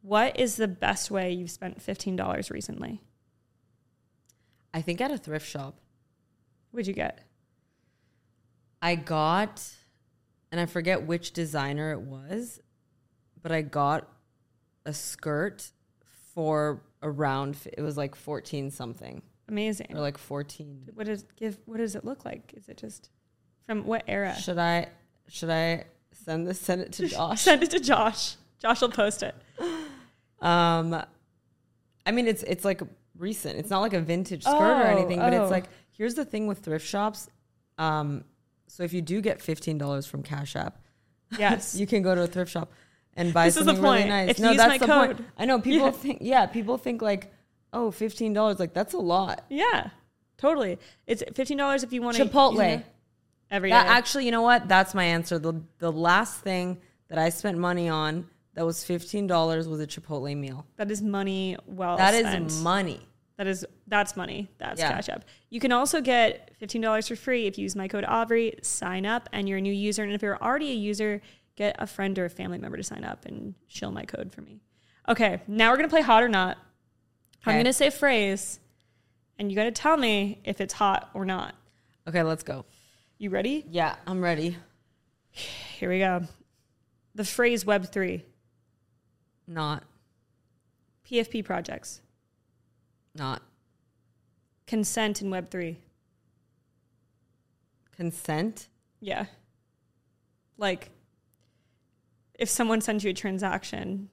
[0.03, 3.03] what is the best way you've spent fifteen dollars recently?
[4.73, 5.79] I think at a thrift shop,
[6.71, 7.21] What'd you get?
[8.81, 9.63] I got,
[10.51, 12.61] and I forget which designer it was,
[13.43, 14.09] but I got
[14.87, 15.71] a skirt
[16.35, 19.89] for around, it was like 14 something Amazing.
[19.91, 20.91] or like 14.
[20.95, 21.59] What does give?
[21.67, 22.55] What does it look like?
[22.57, 23.11] Is it just
[23.67, 24.35] from what era?
[24.41, 24.89] Should I,
[25.31, 27.41] should I send this, send it to Josh?
[27.41, 28.37] Send it to Josh.
[28.61, 29.35] Josh will post it.
[30.41, 31.03] Um,
[32.07, 32.83] I mean, it's, it's like
[33.19, 33.59] recent.
[33.59, 35.43] It's not like a vintage skirt or Oh, anything, but oh.
[35.43, 37.29] it's like, here's the thing with thrift shops.
[37.79, 38.25] Um,
[38.67, 40.79] so if you do get $15 from Cash App,
[41.39, 41.75] Yes.
[41.79, 42.73] you can go to a thrift shop
[43.15, 44.31] and buy This is the something really nice.
[44.31, 45.17] If you no, that's my the code.
[45.17, 45.29] point.
[45.39, 45.91] I know people Yeah.
[45.93, 47.33] think yeah, people think like,
[47.73, 49.45] oh, fifteen dollars, like that's a lot.
[49.49, 49.91] yeah.
[50.39, 50.79] Totally.
[51.07, 52.83] It's fifteen dollars if you want to Chipotle.
[53.51, 53.75] Every day.
[53.75, 54.69] That actually, you know what?
[54.69, 55.39] That's my answer.
[55.39, 59.87] The the last thing that I spent money on that was fifteen dollars was a
[59.87, 60.67] Chipotle meal.
[60.77, 62.63] that is money well That is spent.
[62.63, 63.01] money.
[63.37, 64.49] That is that's money.
[64.59, 64.93] That's Yeah.
[64.93, 65.25] Cash App.
[65.49, 68.55] You can also get fifteen dollars for free if you use my code Aubrey.
[68.63, 70.03] Sign up, and you're a new user.
[70.03, 71.23] And if you're already a user,
[71.57, 74.43] get a friend or a family member to sign up and shill my code for
[74.43, 74.61] me.
[75.09, 76.59] Okay, now we're gonna play hot or not.
[77.47, 78.61] I'm gonna say a phrase,
[79.39, 81.55] and you gotta tell me if it's hot or not.
[82.07, 82.67] Okay, let's go.
[83.23, 83.67] You ready?
[83.69, 84.57] Yeah, I'm ready.
[85.31, 86.23] Here we go.
[87.15, 88.25] The phrase Web three,
[89.47, 89.85] Not
[91.07, 92.01] PFP projects,
[93.15, 93.43] not
[94.67, 95.77] consent in Web three.
[97.95, 98.69] consent.
[99.01, 99.27] Yeah.
[100.57, 100.89] Like,
[102.39, 104.09] if someone sends you a transaction,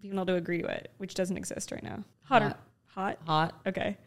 [0.00, 2.02] being able to agree to it, which doesn't exist right now.
[2.22, 2.58] Hot, or Hot.
[2.86, 3.18] hot?
[3.26, 3.54] Hot.
[3.66, 3.98] Okay.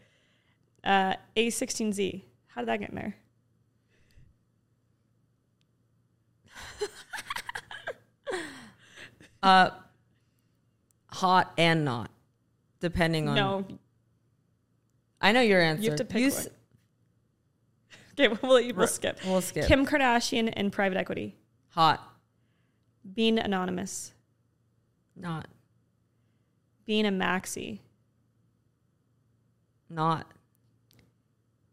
[0.84, 2.24] Uh, A16Z.
[2.48, 3.16] How did that get in there?
[9.42, 9.70] Uh
[11.08, 12.12] hot and not.
[12.82, 13.66] Depending on No.
[15.22, 15.84] I know your answer.
[15.84, 16.56] You have to pick s- one.
[18.26, 19.18] Okay, we'll, we'll skip.
[19.26, 19.66] We'll skip.
[19.66, 21.38] Kim Kardashian and private equity.
[21.70, 22.06] Hot.
[23.14, 24.12] Being anonymous.
[25.16, 25.48] Not.
[26.86, 27.80] Being a maxi.
[29.90, 30.28] Not.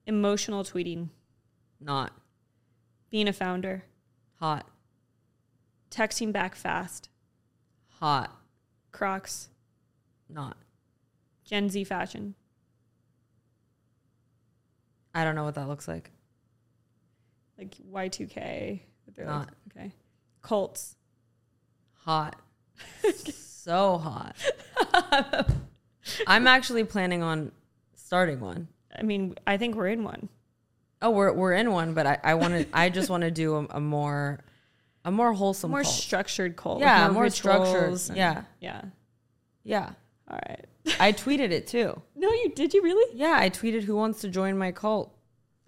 [0.06, 1.08] Emotional tweeting.
[1.80, 2.12] Not.
[3.10, 3.82] Being a founder.
[4.38, 4.68] Hot.
[5.96, 7.08] Texting back fast.
[8.00, 8.30] Hot.
[8.92, 9.48] Crocs.
[10.28, 10.58] Not.
[11.44, 12.34] Gen Z fashion.
[15.14, 16.10] I don't know what that looks like.
[17.56, 18.80] like Y2K.
[19.14, 19.50] They're like, Not.
[19.74, 19.92] okay.
[20.42, 20.96] Colts.
[22.00, 22.36] Hot.
[23.32, 24.36] so hot.
[26.26, 27.52] I'm actually planning on
[27.94, 28.68] starting one.
[28.94, 30.28] I mean, I think we're in one.
[31.00, 32.66] Oh, we're we're in one, but I I want to.
[32.72, 34.44] I just want to do a, a more
[35.06, 35.94] a more wholesome, More cult.
[35.94, 36.80] structured cult.
[36.80, 37.92] Yeah, no more structured.
[38.08, 38.42] and- Yeah.
[38.60, 38.82] Yeah.
[39.64, 39.90] yeah.
[40.28, 40.66] All right.
[41.00, 42.02] I tweeted it too.
[42.14, 43.16] No, you did you really?
[43.16, 45.12] Yeah, I tweeted who wants to join my cult.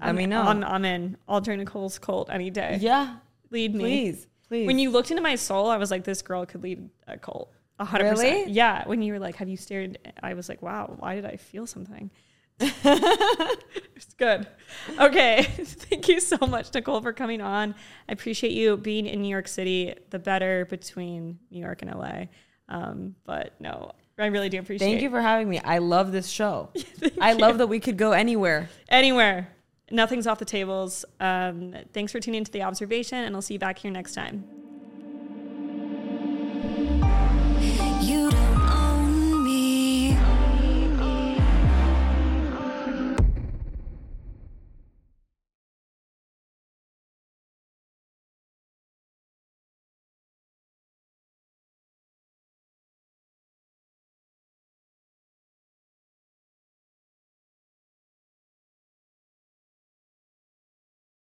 [0.00, 0.42] Let I'm, me know.
[0.42, 1.16] I'm, I'm in.
[1.28, 2.78] I'll join Nicole's cult any day.
[2.80, 3.16] yeah,
[3.50, 3.80] Lead me.
[3.80, 4.66] please, please.
[4.66, 7.52] When you looked into my soul, I was like, this girl could lead a cult.
[7.80, 8.30] A hundred Really?
[8.30, 8.50] percent.
[8.50, 8.86] Yeah.
[8.88, 9.98] When you were like, have you stared?
[10.22, 12.10] I was like, wow, why did I feel something?
[12.60, 14.46] it's good.
[14.98, 15.42] Okay.
[15.62, 17.74] Thank you so much, Nicole, for coming on.
[18.08, 22.24] I appreciate you being in New York City, the better between New York and LA.
[22.68, 25.60] Um, but no, I really do appreciate Thank you for having me.
[25.60, 26.70] I love this show.
[27.20, 28.68] I love that we could go anywhere.
[28.88, 29.48] Anywhere.
[29.90, 31.04] Nothing's off the tables.
[31.20, 34.44] Um, thanks for tuning into the observation, and I'll see you back here next time.